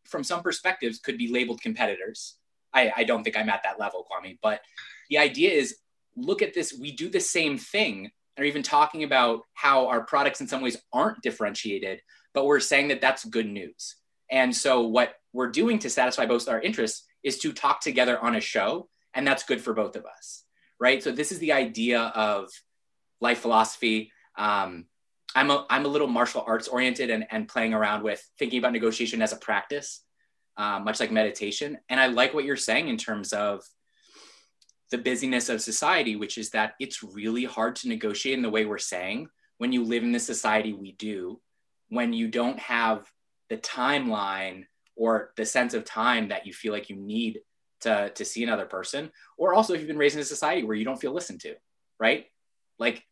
from 0.09 0.23
some 0.23 0.41
perspectives, 0.41 0.99
could 0.99 1.17
be 1.17 1.31
labeled 1.31 1.61
competitors. 1.61 2.35
I, 2.73 2.91
I 2.97 3.03
don't 3.03 3.23
think 3.23 3.37
I'm 3.37 3.49
at 3.49 3.63
that 3.63 3.79
level, 3.79 4.05
Kwame, 4.09 4.37
but 4.41 4.61
the 5.09 5.17
idea 5.17 5.51
is 5.51 5.77
look 6.15 6.41
at 6.41 6.53
this. 6.53 6.77
We 6.79 6.91
do 6.91 7.09
the 7.09 7.19
same 7.19 7.57
thing 7.57 8.11
or 8.37 8.43
even 8.43 8.63
talking 8.63 9.03
about 9.03 9.41
how 9.53 9.87
our 9.87 10.01
products 10.01 10.41
in 10.41 10.47
some 10.47 10.61
ways 10.61 10.77
aren't 10.93 11.21
differentiated, 11.21 12.01
but 12.33 12.45
we're 12.45 12.59
saying 12.59 12.87
that 12.87 13.01
that's 13.01 13.25
good 13.25 13.47
news. 13.47 13.95
And 14.31 14.55
so 14.55 14.81
what 14.87 15.15
we're 15.33 15.49
doing 15.51 15.79
to 15.79 15.89
satisfy 15.89 16.25
both 16.25 16.47
our 16.47 16.61
interests 16.61 17.05
is 17.23 17.39
to 17.39 17.51
talk 17.51 17.81
together 17.81 18.17
on 18.19 18.35
a 18.35 18.41
show, 18.41 18.87
and 19.13 19.27
that's 19.27 19.43
good 19.43 19.61
for 19.61 19.73
both 19.73 19.95
of 19.95 20.05
us, 20.05 20.45
right? 20.79 21.03
So 21.03 21.11
this 21.11 21.31
is 21.31 21.39
the 21.39 21.51
idea 21.51 21.99
of 22.01 22.49
life 23.19 23.39
philosophy. 23.39 24.11
Um, 24.37 24.85
I'm 25.35 25.51
a, 25.51 25.65
I'm 25.69 25.85
a 25.85 25.89
little 25.89 26.07
martial 26.07 26.43
arts 26.45 26.67
oriented 26.67 27.09
and, 27.09 27.25
and 27.29 27.47
playing 27.47 27.73
around 27.73 28.03
with 28.03 28.23
thinking 28.37 28.59
about 28.59 28.73
negotiation 28.73 29.21
as 29.21 29.31
a 29.31 29.37
practice, 29.37 30.03
uh, 30.57 30.79
much 30.79 30.99
like 30.99 31.11
meditation. 31.11 31.77
And 31.89 31.99
I 31.99 32.07
like 32.07 32.33
what 32.33 32.45
you're 32.45 32.57
saying 32.57 32.87
in 32.87 32.97
terms 32.97 33.31
of 33.33 33.63
the 34.91 34.97
busyness 34.97 35.49
of 35.49 35.61
society, 35.61 36.15
which 36.15 36.37
is 36.37 36.49
that 36.51 36.73
it's 36.79 37.03
really 37.03 37.45
hard 37.45 37.75
to 37.77 37.89
negotiate 37.89 38.35
in 38.35 38.41
the 38.41 38.49
way 38.49 38.65
we're 38.65 38.79
saying 38.79 39.29
when 39.59 39.71
you 39.71 39.83
live 39.83 40.03
in 40.03 40.11
the 40.11 40.19
society 40.19 40.73
we 40.73 40.93
do, 40.93 41.39
when 41.89 42.13
you 42.13 42.27
don't 42.27 42.57
have 42.59 43.07
the 43.49 43.57
timeline 43.57 44.65
or 44.95 45.31
the 45.37 45.45
sense 45.45 45.73
of 45.73 45.85
time 45.85 46.29
that 46.29 46.47
you 46.47 46.53
feel 46.53 46.73
like 46.73 46.89
you 46.89 46.95
need 46.95 47.39
to, 47.81 48.09
to 48.15 48.25
see 48.25 48.43
another 48.43 48.65
person, 48.65 49.11
or 49.37 49.53
also 49.53 49.73
if 49.73 49.79
you've 49.79 49.87
been 49.87 49.97
raised 49.97 50.15
in 50.15 50.21
a 50.21 50.25
society 50.25 50.63
where 50.63 50.75
you 50.75 50.85
don't 50.85 50.99
feel 50.99 51.13
listened 51.13 51.41
to, 51.41 51.55
right? 51.99 52.25
Like 52.77 53.03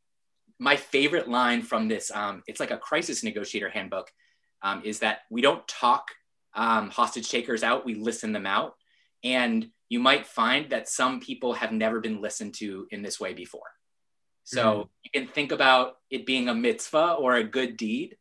my 0.60 0.76
favorite 0.76 1.30
line 1.30 1.62
from 1.62 1.88
this, 1.88 2.12
um, 2.12 2.44
it's 2.48 2.60
like 2.60 2.72
a 2.72 2.78
crisis 2.78 3.24
negotiator 3.24 3.70
handbook, 3.70 4.12
um, 4.64 4.82
is 4.84 5.00
that 5.00 5.20
we 5.30 5.42
don't 5.42 5.68
talk 5.68 6.08
um, 6.56 6.90
hostage 6.90 7.30
takers 7.30 7.64
out, 7.64 7.86
we 7.86 7.94
listen 7.96 8.32
them 8.32 8.46
out. 8.46 8.74
And 9.24 9.70
you 9.90 10.00
might 10.00 10.26
find 10.26 10.70
that 10.72 10.90
some 10.90 11.20
people 11.20 11.54
have 11.54 11.72
never 11.72 12.00
been 12.00 12.22
listened 12.22 12.56
to 12.56 12.88
in 12.92 13.02
this 13.02 13.20
way 13.20 13.34
before. 13.34 13.62
So 14.44 14.64
mm-hmm. 14.64 14.82
you 15.04 15.22
can 15.22 15.28
think 15.28 15.52
about 15.52 15.98
it 16.10 16.26
being 16.26 16.50
a 16.50 16.56
mitzvah 16.56 17.14
or 17.14 17.36
a 17.36 17.44
good 17.44 17.78
deed 17.78 18.18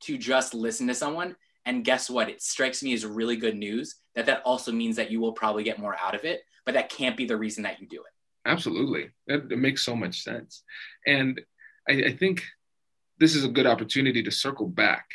to 0.00 0.18
just 0.18 0.54
listen 0.54 0.86
to 0.88 0.94
someone. 0.94 1.36
And 1.66 1.84
guess 1.84 2.08
what? 2.08 2.28
It 2.28 2.42
strikes 2.42 2.82
me 2.82 2.92
as 2.94 3.04
really 3.04 3.36
good 3.36 3.56
news 3.56 3.96
that 4.14 4.26
that 4.26 4.42
also 4.44 4.72
means 4.72 4.96
that 4.96 5.10
you 5.10 5.20
will 5.20 5.32
probably 5.32 5.62
get 5.62 5.78
more 5.78 5.96
out 6.00 6.14
of 6.14 6.24
it, 6.24 6.42
but 6.64 6.74
that 6.74 6.88
can't 6.88 7.16
be 7.16 7.26
the 7.26 7.36
reason 7.36 7.62
that 7.64 7.80
you 7.80 7.86
do 7.86 7.96
it. 7.96 8.12
Absolutely. 8.48 9.10
It 9.26 9.58
makes 9.58 9.84
so 9.84 9.94
much 9.94 10.22
sense. 10.22 10.62
And 11.06 11.40
I, 11.88 11.92
I 12.06 12.16
think 12.16 12.44
this 13.18 13.34
is 13.34 13.44
a 13.44 13.48
good 13.48 13.66
opportunity 13.66 14.22
to 14.22 14.30
circle 14.30 14.66
back 14.68 15.06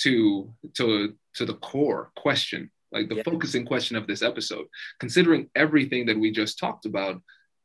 to, 0.00 0.52
to, 0.74 1.14
to 1.34 1.44
the 1.44 1.54
core 1.54 2.10
question 2.16 2.70
like 2.92 3.08
the 3.08 3.16
yeah. 3.16 3.22
focusing 3.24 3.64
question 3.64 3.96
of 3.96 4.06
this 4.06 4.22
episode. 4.22 4.66
Considering 5.00 5.48
everything 5.54 6.06
that 6.06 6.18
we 6.18 6.30
just 6.30 6.58
talked 6.58 6.86
about, 6.86 7.20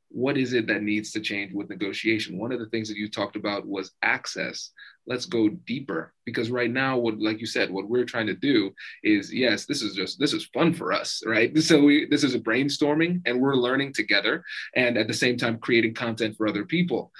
what 0.10 0.38
is 0.38 0.54
it 0.54 0.68
that 0.68 0.84
needs 0.84 1.12
to 1.12 1.20
change 1.20 1.54
with 1.54 1.70
negotiation? 1.70 2.38
One 2.38 2.54
of 2.54 2.60
the 2.60 2.68
things 2.68 2.88
that 2.88 2.98
you 2.98 3.10
talked 3.10 3.36
about 3.36 3.68
was 3.68 3.92
access. 4.02 4.72
Let's 5.06 5.26
go 5.26 5.50
deeper 5.50 6.14
because 6.26 6.50
right 6.50 6.72
now, 6.72 6.98
what 6.98 7.20
like 7.20 7.42
you 7.42 7.46
said, 7.46 7.70
what 7.70 7.90
we're 7.90 8.06
trying 8.06 8.28
to 8.28 8.34
do 8.34 8.72
is 9.04 9.34
yes, 9.34 9.66
this 9.66 9.82
is 9.82 9.96
just 9.96 10.18
this 10.18 10.34
is 10.34 10.50
fun 10.54 10.74
for 10.74 10.94
us, 10.94 11.22
right? 11.26 11.52
So 11.62 11.84
we 11.84 12.08
this 12.08 12.24
is 12.24 12.36
a 12.36 12.40
brainstorming 12.40 13.22
and 13.26 13.42
we're 13.42 13.56
learning 13.56 13.94
together 13.94 14.46
and 14.76 14.98
at 14.98 15.08
the 15.08 15.14
same 15.14 15.36
time 15.36 15.60
creating 15.60 15.94
content 15.94 16.38
for 16.38 16.48
other 16.48 16.64
people. 16.64 17.12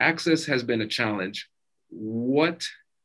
Access 0.00 0.44
has 0.46 0.62
been 0.62 0.82
a 0.82 0.86
challenge. 0.86 1.48
What 1.90 2.64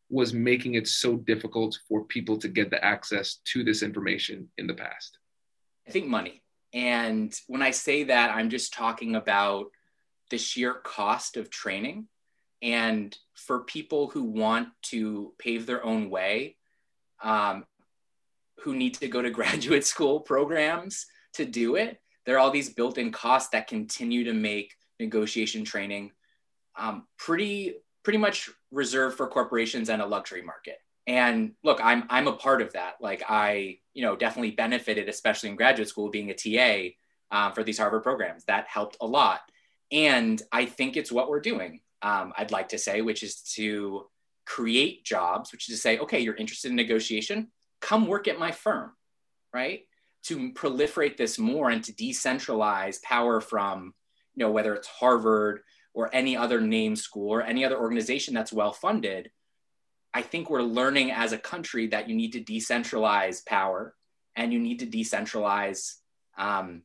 was 0.10 0.34
making 0.34 0.76
it 0.76 0.88
so 0.88 1.18
difficult 1.18 1.78
for 1.88 2.04
people 2.04 2.38
to 2.38 2.48
get 2.48 2.70
the 2.70 2.84
access 2.84 3.38
to 3.46 3.64
this 3.64 3.82
information 3.82 4.50
in 4.58 4.68
the 4.68 4.74
past? 4.74 5.18
I 5.88 5.92
think 5.92 6.08
money. 6.08 6.44
And 6.74 7.34
when 7.48 7.62
I 7.62 7.72
say 7.72 8.04
that, 8.06 8.32
I'm 8.32 8.50
just 8.50 8.74
talking 8.74 9.16
about 9.16 9.68
the 10.30 10.38
sheer 10.38 10.74
cost 10.74 11.38
of 11.38 11.50
training. 11.50 12.08
And 12.62 13.16
for 13.34 13.62
people 13.62 14.08
who 14.08 14.24
want 14.24 14.70
to 14.84 15.34
pave 15.38 15.66
their 15.66 15.84
own 15.84 16.10
way, 16.10 16.58
um, 17.22 17.66
who 18.60 18.76
need 18.76 18.96
to 18.96 19.08
go 19.08 19.22
to 19.22 19.30
graduate 19.40 19.86
school 19.86 20.20
programs 20.20 21.06
to 21.34 21.46
do 21.46 21.76
it, 21.76 22.00
there 22.26 22.36
are 22.36 22.40
all 22.40 22.52
these 22.52 22.74
built 22.74 22.98
in 22.98 23.12
costs 23.12 23.50
that 23.50 23.68
continue 23.68 24.24
to 24.24 24.34
make 24.34 24.74
negotiation 25.00 25.66
training 25.66 26.12
um, 26.78 27.08
pretty 27.18 27.76
pretty 28.04 28.20
much 28.20 28.50
reserved 28.72 29.18
for 29.18 29.28
corporations 29.28 29.90
and 29.90 30.02
a 30.02 30.06
luxury 30.06 30.42
market. 30.42 30.78
And 31.08 31.54
look, 31.64 31.80
I'm 31.84 32.04
I'm 32.10 32.28
a 32.28 32.34
part 32.34 32.62
of 32.62 32.74
that. 32.74 32.96
Like 33.02 33.24
I, 33.28 33.80
you 33.94 34.04
know, 34.04 34.16
definitely 34.16 34.52
benefited, 34.52 35.10
especially 35.10 35.50
in 35.50 35.56
graduate 35.56 35.90
school, 35.90 36.10
being 36.10 36.32
a 36.32 36.34
TA 36.34 36.96
um, 37.32 37.54
for 37.54 37.64
these 37.64 37.78
Harvard 37.78 38.04
programs. 38.04 38.46
That 38.46 38.68
helped 38.68 38.98
a 39.02 39.08
lot. 39.08 39.42
And 39.92 40.42
I 40.52 40.66
think 40.66 40.96
it's 40.96 41.12
what 41.12 41.30
we're 41.30 41.42
doing. 41.42 41.82
Um, 42.02 42.34
I'd 42.38 42.52
like 42.52 42.70
to 42.70 42.78
say, 42.78 43.02
which 43.02 43.24
is 43.24 43.42
to 43.56 44.06
create 44.46 45.06
jobs, 45.06 45.52
which 45.52 45.70
is 45.70 45.76
to 45.76 45.82
say, 45.82 46.00
okay, 46.00 46.20
you're 46.20 46.36
interested 46.36 46.70
in 46.70 46.76
negotiation, 46.76 47.50
come 47.82 48.08
work 48.08 48.28
at 48.28 48.40
my 48.40 48.52
firm, 48.52 48.92
right? 49.54 49.82
To 50.24 50.52
proliferate 50.54 51.18
this 51.18 51.38
more 51.38 51.70
and 51.70 51.84
to 51.84 51.94
decentralize 51.94 53.02
power 53.04 53.40
from, 53.42 53.94
you 54.36 54.44
know, 54.46 54.52
whether 54.52 54.74
it's 54.74 54.88
Harvard 54.88 55.62
or 55.94 56.10
any 56.14 56.36
other 56.36 56.60
name 56.60 56.96
school 56.96 57.30
or 57.30 57.42
any 57.42 57.64
other 57.64 57.80
organization 57.80 58.34
that's 58.34 58.54
well 58.54 58.74
funded, 58.74 59.32
I 60.14 60.22
think 60.22 60.50
we're 60.50 60.62
learning 60.62 61.12
as 61.12 61.32
a 61.32 61.38
country 61.38 61.88
that 61.88 62.10
you 62.10 62.16
need 62.16 62.34
to 62.34 62.42
decentralize 62.42 63.46
power 63.46 63.96
and 64.36 64.52
you 64.52 64.60
need 64.60 64.80
to 64.80 64.88
decentralize 64.88 65.96
um, 66.38 66.84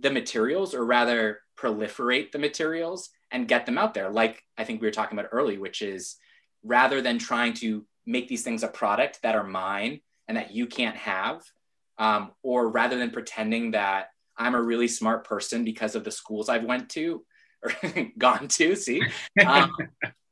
the 0.00 0.10
materials, 0.10 0.74
or 0.74 0.84
rather, 0.84 1.40
proliferate 1.58 2.32
the 2.32 2.38
materials 2.38 3.10
and 3.30 3.48
get 3.48 3.66
them 3.66 3.78
out 3.78 3.94
there. 3.94 4.10
Like 4.10 4.42
I 4.56 4.64
think 4.64 4.80
we 4.80 4.86
were 4.86 4.92
talking 4.92 5.18
about 5.18 5.30
early, 5.32 5.58
which 5.58 5.82
is 5.82 6.16
rather 6.62 7.02
than 7.02 7.18
trying 7.18 7.54
to 7.54 7.84
make 8.06 8.28
these 8.28 8.42
things 8.42 8.62
a 8.62 8.68
product 8.68 9.20
that 9.22 9.34
are 9.34 9.44
mine 9.44 10.00
and 10.28 10.36
that 10.36 10.52
you 10.52 10.66
can't 10.66 10.96
have, 10.96 11.42
um, 11.98 12.32
or 12.42 12.68
rather 12.68 12.96
than 12.98 13.10
pretending 13.10 13.72
that 13.72 14.10
I'm 14.36 14.54
a 14.54 14.62
really 14.62 14.88
smart 14.88 15.26
person 15.26 15.64
because 15.64 15.94
of 15.94 16.04
the 16.04 16.10
schools 16.10 16.48
I've 16.48 16.64
went 16.64 16.88
to 16.90 17.22
or 17.62 17.72
gone 18.18 18.48
to, 18.48 18.74
see, 18.76 19.02
um, 19.44 19.76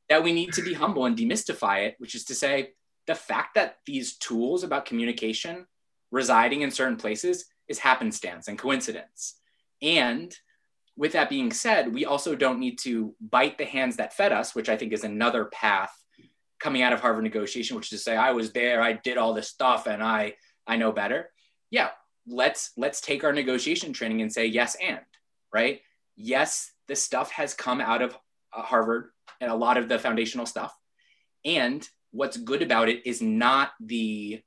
that 0.09 0.23
we 0.23 0.33
need 0.33 0.53
to 0.53 0.61
be 0.61 0.73
humble 0.73 1.05
and 1.05 1.17
demystify 1.17 1.85
it, 1.85 1.95
which 1.99 2.15
is 2.15 2.25
to 2.25 2.35
say, 2.35 2.71
the 3.07 3.15
fact 3.15 3.55
that 3.55 3.77
these 3.85 4.17
tools 4.17 4.63
about 4.63 4.85
communication 4.85 5.65
residing 6.11 6.61
in 6.61 6.71
certain 6.71 6.97
places 6.97 7.45
is 7.67 7.79
happenstance 7.79 8.47
and 8.47 8.57
coincidence. 8.57 9.39
And 9.81 10.35
with 10.95 11.13
that 11.13 11.29
being 11.29 11.51
said, 11.51 11.93
we 11.93 12.05
also 12.05 12.35
don't 12.35 12.59
need 12.59 12.77
to 12.79 13.15
bite 13.21 13.57
the 13.57 13.65
hands 13.65 13.95
that 13.97 14.13
fed 14.13 14.31
us, 14.31 14.53
which 14.53 14.69
I 14.69 14.75
think 14.75 14.91
is 14.91 15.03
another 15.03 15.45
path 15.45 15.91
coming 16.59 16.81
out 16.81 16.93
of 16.93 16.99
Harvard 16.99 17.23
negotiation, 17.23 17.75
which 17.75 17.91
is 17.91 17.99
to 17.99 18.03
say, 18.03 18.17
I 18.17 18.31
was 18.31 18.51
there, 18.51 18.81
I 18.81 18.93
did 18.93 19.17
all 19.17 19.33
this 19.33 19.47
stuff, 19.47 19.87
and 19.87 20.03
I 20.03 20.35
I 20.67 20.75
know 20.75 20.91
better. 20.91 21.31
Yeah, 21.71 21.89
let's 22.27 22.71
let's 22.77 23.01
take 23.01 23.23
our 23.23 23.33
negotiation 23.33 23.93
training 23.93 24.21
and 24.21 24.31
say 24.31 24.45
yes 24.45 24.75
and 24.81 24.99
right. 25.53 25.81
Yes, 26.15 26.71
this 26.89 27.01
stuff 27.01 27.31
has 27.31 27.53
come 27.53 27.79
out 27.79 28.01
of 28.01 28.17
uh, 28.51 28.63
Harvard 28.63 29.11
and 29.39 29.49
a 29.49 29.55
lot 29.55 29.77
of 29.77 29.87
the 29.87 29.97
foundational 29.97 30.45
stuff. 30.45 30.75
And 31.45 31.87
what's 32.11 32.35
good 32.35 32.61
about 32.61 32.89
it 32.89 33.07
is 33.07 33.21
not 33.21 33.71
the 33.79 34.41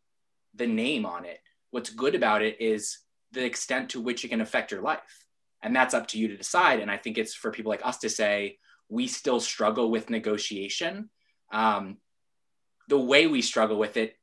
the 0.55 0.67
name 0.67 1.07
on 1.07 1.25
it. 1.25 1.39
What's 1.71 1.89
good 1.89 2.15
about 2.15 2.43
it 2.43 2.61
is 2.61 2.99
the 3.31 3.43
extent 3.43 3.91
to 3.91 4.01
which 4.03 4.25
it 4.25 4.29
can 4.29 4.43
affect 4.43 4.71
your 4.71 4.83
life 4.83 5.27
And 5.63 5.75
that's 5.75 5.95
up 5.95 6.09
to 6.09 6.19
you 6.19 6.29
to 6.29 6.37
decide. 6.37 6.81
And 6.81 6.91
I 6.91 6.99
think 6.99 7.17
it's 7.17 7.35
for 7.35 7.51
people 7.51 7.71
like 7.71 7.87
us 7.87 7.99
to 7.99 8.11
say, 8.11 8.59
we 8.89 9.07
still 9.07 9.41
struggle 9.41 9.91
with 9.91 10.11
negotiation. 10.11 11.09
Um, 11.53 11.99
the 12.89 12.99
way 12.99 13.27
we 13.27 13.41
struggle 13.41 13.79
with 13.79 13.97
it 13.97 14.17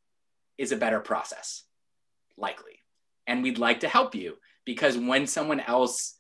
is 0.58 0.71
a 0.71 0.77
better 0.77 0.99
process, 0.99 1.63
likely. 2.38 2.84
And 3.25 3.41
we'd 3.41 3.58
like 3.58 3.79
to 3.79 3.89
help 3.89 4.13
you 4.13 4.38
because 4.65 4.97
when 4.97 5.25
someone 5.25 5.62
else 5.62 6.18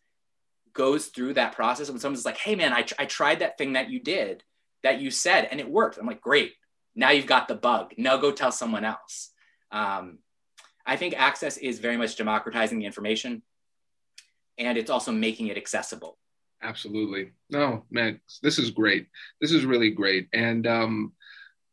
goes 0.73 1.07
through 1.07 1.35
that 1.35 1.53
process, 1.53 1.89
when 1.89 1.99
someone's 1.99 2.25
like, 2.25 2.37
hey, 2.37 2.55
man, 2.55 2.73
I, 2.73 2.85
I 2.97 3.05
tried 3.05 3.39
that 3.39 3.57
thing 3.57 3.73
that 3.73 3.89
you 3.89 3.99
did, 3.99 4.43
that 4.83 4.99
you 5.01 5.11
said, 5.11 5.47
and 5.49 5.59
it 5.59 5.69
worked. 5.69 5.97
I'm 5.97 6.05
like, 6.05 6.21
great. 6.21 6.53
Now 6.95 7.11
you've 7.11 7.25
got 7.25 7.47
the 7.47 7.55
bug. 7.55 7.93
Now 7.97 8.17
go 8.17 8.31
tell 8.31 8.51
someone 8.51 8.83
else. 8.83 9.31
Um, 9.71 10.19
I 10.85 10.95
think 10.95 11.13
access 11.17 11.57
is 11.57 11.79
very 11.79 11.97
much 11.97 12.17
democratizing 12.17 12.79
the 12.79 12.85
information 12.85 13.43
and 14.57 14.77
it's 14.77 14.89
also 14.89 15.11
making 15.11 15.47
it 15.47 15.57
accessible. 15.57 16.17
Absolutely. 16.61 17.31
No, 17.49 17.85
man, 17.89 18.19
this 18.43 18.59
is 18.59 18.71
great. 18.71 19.07
This 19.39 19.51
is 19.51 19.65
really 19.65 19.91
great. 19.91 20.27
And 20.33 20.67
um, 20.67 21.13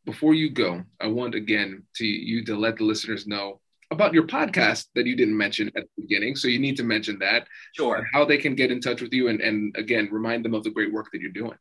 before 0.05 0.33
you 0.33 0.49
go, 0.49 0.83
I 1.01 1.07
want 1.07 1.35
again 1.35 1.83
to 1.95 2.05
you 2.05 2.45
to 2.45 2.55
let 2.55 2.77
the 2.77 2.85
listeners 2.85 3.27
know 3.27 3.59
about 3.91 4.13
your 4.13 4.23
podcast 4.23 4.87
that 4.95 5.05
you 5.05 5.15
didn't 5.15 5.37
mention 5.37 5.67
at 5.69 5.83
the 5.83 6.01
beginning. 6.01 6.35
So 6.35 6.47
you 6.47 6.59
need 6.59 6.77
to 6.77 6.83
mention 6.83 7.19
that. 7.19 7.47
Sure. 7.73 8.05
How 8.13 8.25
they 8.25 8.37
can 8.37 8.55
get 8.55 8.71
in 8.71 8.81
touch 8.81 9.01
with 9.01 9.13
you 9.13 9.29
and, 9.29 9.39
and 9.39 9.75
again, 9.77 10.09
remind 10.11 10.43
them 10.43 10.53
of 10.53 10.63
the 10.63 10.69
great 10.69 10.91
work 10.91 11.07
that 11.13 11.21
you're 11.21 11.31
doing. 11.31 11.57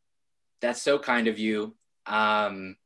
That's 0.60 0.82
so 0.82 0.98
kind 0.98 1.28
of 1.28 1.38
you. 1.38 1.76
Um, 2.06 2.76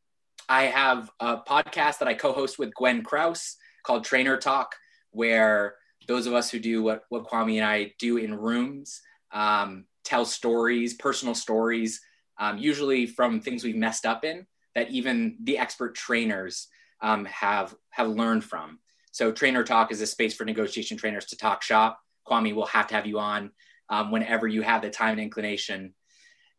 I 0.49 0.65
have 0.65 1.11
a 1.21 1.39
podcast 1.39 1.99
that 1.99 2.09
I 2.09 2.15
co 2.15 2.33
host 2.33 2.59
with 2.59 2.75
Gwen 2.75 3.03
Krause 3.03 3.57
called 3.85 4.05
Trainer 4.05 4.37
Talk, 4.37 4.75
where 5.13 5.77
those 6.07 6.27
of 6.27 6.35
us 6.35 6.51
who 6.51 6.59
do 6.59 6.83
what, 6.83 7.05
what 7.09 7.27
Kwame 7.27 7.57
and 7.57 7.65
I 7.65 7.95
do 7.99 8.17
in 8.17 8.35
rooms 8.35 9.01
um, 9.33 9.87
tell 10.05 10.25
stories, 10.25 10.95
personal 10.95 11.35
stories, 11.35 12.01
um, 12.39 12.59
usually 12.59 13.07
from 13.07 13.41
things 13.41 13.63
we've 13.63 13.77
messed 13.77 14.05
up 14.05 14.25
in 14.25 14.47
that 14.75 14.91
even 14.91 15.37
the 15.43 15.59
expert 15.59 15.95
trainers 15.95 16.69
um, 17.03 17.25
have 17.27 17.75
have 17.91 18.09
learned 18.09 18.45
from. 18.45 18.79
So 19.11 19.33
Trainer 19.33 19.65
Talk 19.65 19.93
is 19.93 20.01
a 20.01 20.07
space 20.07 20.35
for 20.35 20.45
negotiation 20.45 20.97
trainers 20.97 21.27
to 21.27 21.37
talk 21.37 21.63
shop. 21.63 22.01
Kwame 22.27 22.55
will 22.55 22.67
have 22.67 22.87
to 22.89 22.95
have 22.95 23.07
you 23.07 23.19
on 23.19 23.51
um, 23.89 24.11
whenever 24.11 24.47
you 24.47 24.63
have 24.63 24.83
the 24.83 24.91
time 24.91 25.13
and 25.13 25.21
inclination. 25.21 25.95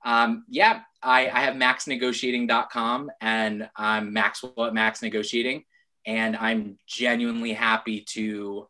Um, 0.03 0.45
yeah, 0.49 0.81
I, 1.01 1.29
I 1.29 1.41
have 1.41 1.55
maxnegotiating.com 1.55 3.11
and 3.21 3.69
I'm 3.75 4.13
Maxwell 4.13 4.65
at 4.65 4.73
Max 4.73 5.01
Negotiating. 5.01 5.63
And 6.05 6.35
I'm 6.35 6.79
genuinely 6.87 7.53
happy 7.53 8.01
to 8.09 8.67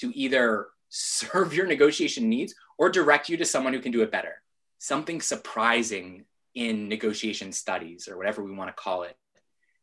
to 0.00 0.16
either 0.18 0.68
serve 0.90 1.54
your 1.54 1.66
negotiation 1.66 2.28
needs 2.28 2.54
or 2.78 2.90
direct 2.90 3.28
you 3.28 3.36
to 3.38 3.44
someone 3.44 3.72
who 3.72 3.80
can 3.80 3.92
do 3.92 4.02
it 4.02 4.10
better. 4.10 4.42
Something 4.78 5.20
surprising 5.20 6.24
in 6.54 6.88
negotiation 6.88 7.52
studies 7.52 8.08
or 8.08 8.16
whatever 8.16 8.42
we 8.42 8.52
want 8.52 8.68
to 8.68 8.82
call 8.82 9.04
it 9.04 9.16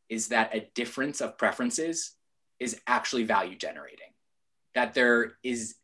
is 0.10 0.30
that 0.30 0.56
a 0.56 0.70
difference 0.76 1.22
of 1.22 1.38
preferences 1.38 2.17
is 2.60 2.80
actually 2.88 3.24
value 3.24 3.56
generating. 3.56 4.14
That 4.76 4.94
there 4.94 5.34
is 5.44 5.76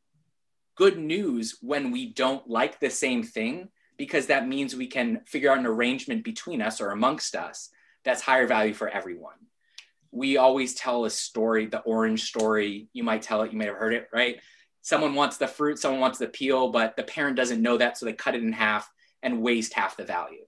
good 0.76 0.98
news 0.98 1.58
when 1.62 1.92
we 1.92 2.14
don't 2.14 2.48
like 2.50 2.80
the 2.80 2.90
same 2.90 3.24
thing 3.24 3.70
because 3.98 4.28
that 4.28 4.48
means 4.48 4.76
we 4.76 4.88
can 4.88 5.22
figure 5.28 5.52
out 5.52 5.60
an 5.60 5.68
arrangement 5.68 6.24
between 6.24 6.62
us 6.62 6.82
or 6.82 6.90
amongst 6.90 7.36
us 7.36 7.70
that's 8.04 8.22
higher 8.22 8.48
value 8.48 8.74
for 8.74 8.90
everyone 8.90 9.36
we 10.14 10.38
always 10.38 10.76
tell 10.76 11.06
a 11.06 11.10
story, 11.10 11.66
the 11.66 11.80
orange 11.80 12.24
story. 12.24 12.88
You 12.94 13.04
might 13.04 13.24
tell 13.24 13.42
it, 13.42 13.52
you 13.52 13.58
may 13.58 13.66
have 13.66 13.76
heard 13.76 13.96
it, 13.96 14.08
right? 14.14 14.40
Someone 14.82 15.16
wants 15.16 15.38
the 15.38 15.48
fruit, 15.48 15.80
someone 15.80 16.02
wants 16.02 16.20
the 16.20 16.28
peel, 16.28 16.70
but 16.70 16.96
the 16.96 17.04
parent 17.04 17.36
doesn't 17.36 17.62
know 17.62 17.78
that. 17.78 17.98
So 17.98 18.06
they 18.06 18.14
cut 18.14 18.36
it 18.36 18.44
in 18.44 18.54
half 18.54 18.90
and 19.24 19.42
waste 19.42 19.74
half 19.74 19.98
the 19.98 20.04
value, 20.04 20.46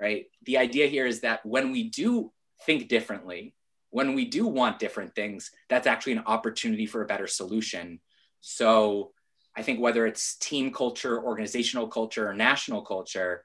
right? 0.00 0.26
The 0.44 0.58
idea 0.58 0.88
here 0.88 1.06
is 1.06 1.20
that 1.20 1.46
when 1.46 1.70
we 1.70 1.84
do 1.84 2.32
think 2.66 2.88
differently, 2.88 3.54
when 3.90 4.14
we 4.14 4.24
do 4.24 4.46
want 4.46 4.78
different 4.78 5.14
things, 5.14 5.50
that's 5.68 5.86
actually 5.86 6.12
an 6.12 6.24
opportunity 6.26 6.86
for 6.86 7.02
a 7.02 7.06
better 7.06 7.26
solution. 7.26 8.00
So 8.40 9.12
I 9.56 9.62
think 9.62 9.80
whether 9.80 10.06
it's 10.06 10.36
team 10.36 10.72
culture, 10.72 11.22
organizational 11.22 11.88
culture, 11.88 12.28
or 12.28 12.34
national 12.34 12.82
culture, 12.82 13.44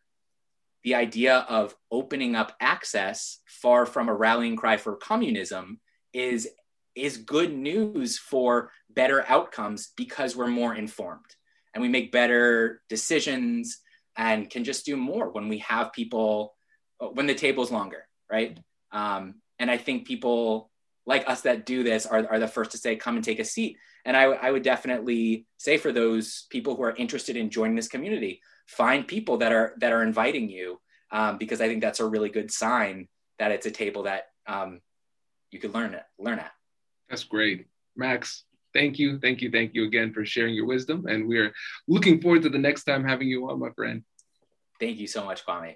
the 0.84 0.96
idea 0.96 1.46
of 1.50 1.76
opening 1.92 2.36
up 2.36 2.56
access 2.60 3.40
far 3.48 3.86
from 3.86 4.10
a 4.10 4.14
rallying 4.14 4.56
cry 4.56 4.78
for 4.78 4.96
communism 4.96 5.80
is 6.14 6.50
is 6.96 7.18
good 7.18 7.52
news 7.58 8.20
for 8.20 8.72
better 8.92 9.26
outcomes 9.28 9.94
because 9.98 10.36
we're 10.36 10.46
more 10.46 10.76
informed 10.76 11.26
and 11.74 11.82
we 11.82 11.90
make 11.90 12.12
better 12.12 12.82
decisions 12.88 13.80
and 14.16 14.50
can 14.50 14.64
just 14.64 14.86
do 14.86 14.96
more 14.96 15.32
when 15.32 15.48
we 15.48 15.58
have 15.60 15.92
people 15.92 16.54
when 17.14 17.26
the 17.26 17.34
table's 17.34 17.72
longer 17.72 18.08
right 18.30 18.60
um, 18.92 19.36
and 19.64 19.72
i 19.72 19.78
think 19.78 20.06
people 20.06 20.70
like 21.06 21.24
us 21.28 21.42
that 21.42 21.66
do 21.66 21.84
this 21.84 22.06
are, 22.06 22.28
are 22.30 22.40
the 22.40 22.48
first 22.48 22.72
to 22.72 22.78
say 22.78 22.96
come 22.96 23.16
and 23.16 23.24
take 23.24 23.40
a 23.40 23.46
seat 23.46 23.78
and 24.06 24.18
I, 24.18 24.24
I 24.24 24.52
would 24.52 24.64
definitely 24.64 25.46
say 25.58 25.78
for 25.78 25.94
those 25.94 26.46
people 26.50 26.76
who 26.76 26.84
are 26.84 26.96
interested 26.96 27.38
in 27.38 27.50
joining 27.50 27.76
this 27.76 27.88
community 27.88 28.42
find 28.68 29.08
people 29.08 29.38
that 29.38 29.52
are 29.52 29.76
that 29.80 29.92
are 29.92 30.04
inviting 30.04 30.50
you 30.50 30.80
um, 31.12 31.38
because 31.38 31.62
I 31.62 31.68
think 31.68 31.82
that's 31.82 32.00
a 32.00 32.08
really 32.08 32.30
good 32.30 32.52
sign 32.52 33.08
that 33.40 33.52
it's 33.52 33.66
a 33.66 33.72
table 33.72 34.04
that 34.04 34.24
um, 34.48 34.82
you 35.52 35.60
could 35.60 35.74
learn 35.74 35.94
it 35.94 36.04
learn 36.20 36.40
at. 36.40 36.52
That's 37.10 37.24
great, 37.24 37.68
Max. 37.96 38.44
Thank 38.74 38.98
you, 38.98 39.20
thank 39.20 39.42
you, 39.42 39.52
thank 39.52 39.76
you 39.76 39.86
again 39.86 40.12
for 40.14 40.26
sharing 40.26 40.56
your 40.56 40.66
wisdom, 40.66 41.06
and 41.08 41.28
we're 41.28 41.54
looking 41.88 42.20
forward 42.20 42.42
to 42.42 42.50
the 42.50 42.58
next 42.58 42.86
time 42.86 43.06
having 43.06 43.28
you 43.28 43.50
on, 43.50 43.60
my 43.60 43.70
friend. 43.70 44.04
Thank 44.80 44.98
you 44.98 45.08
so 45.08 45.24
much, 45.24 45.46
Kwame. 45.46 45.76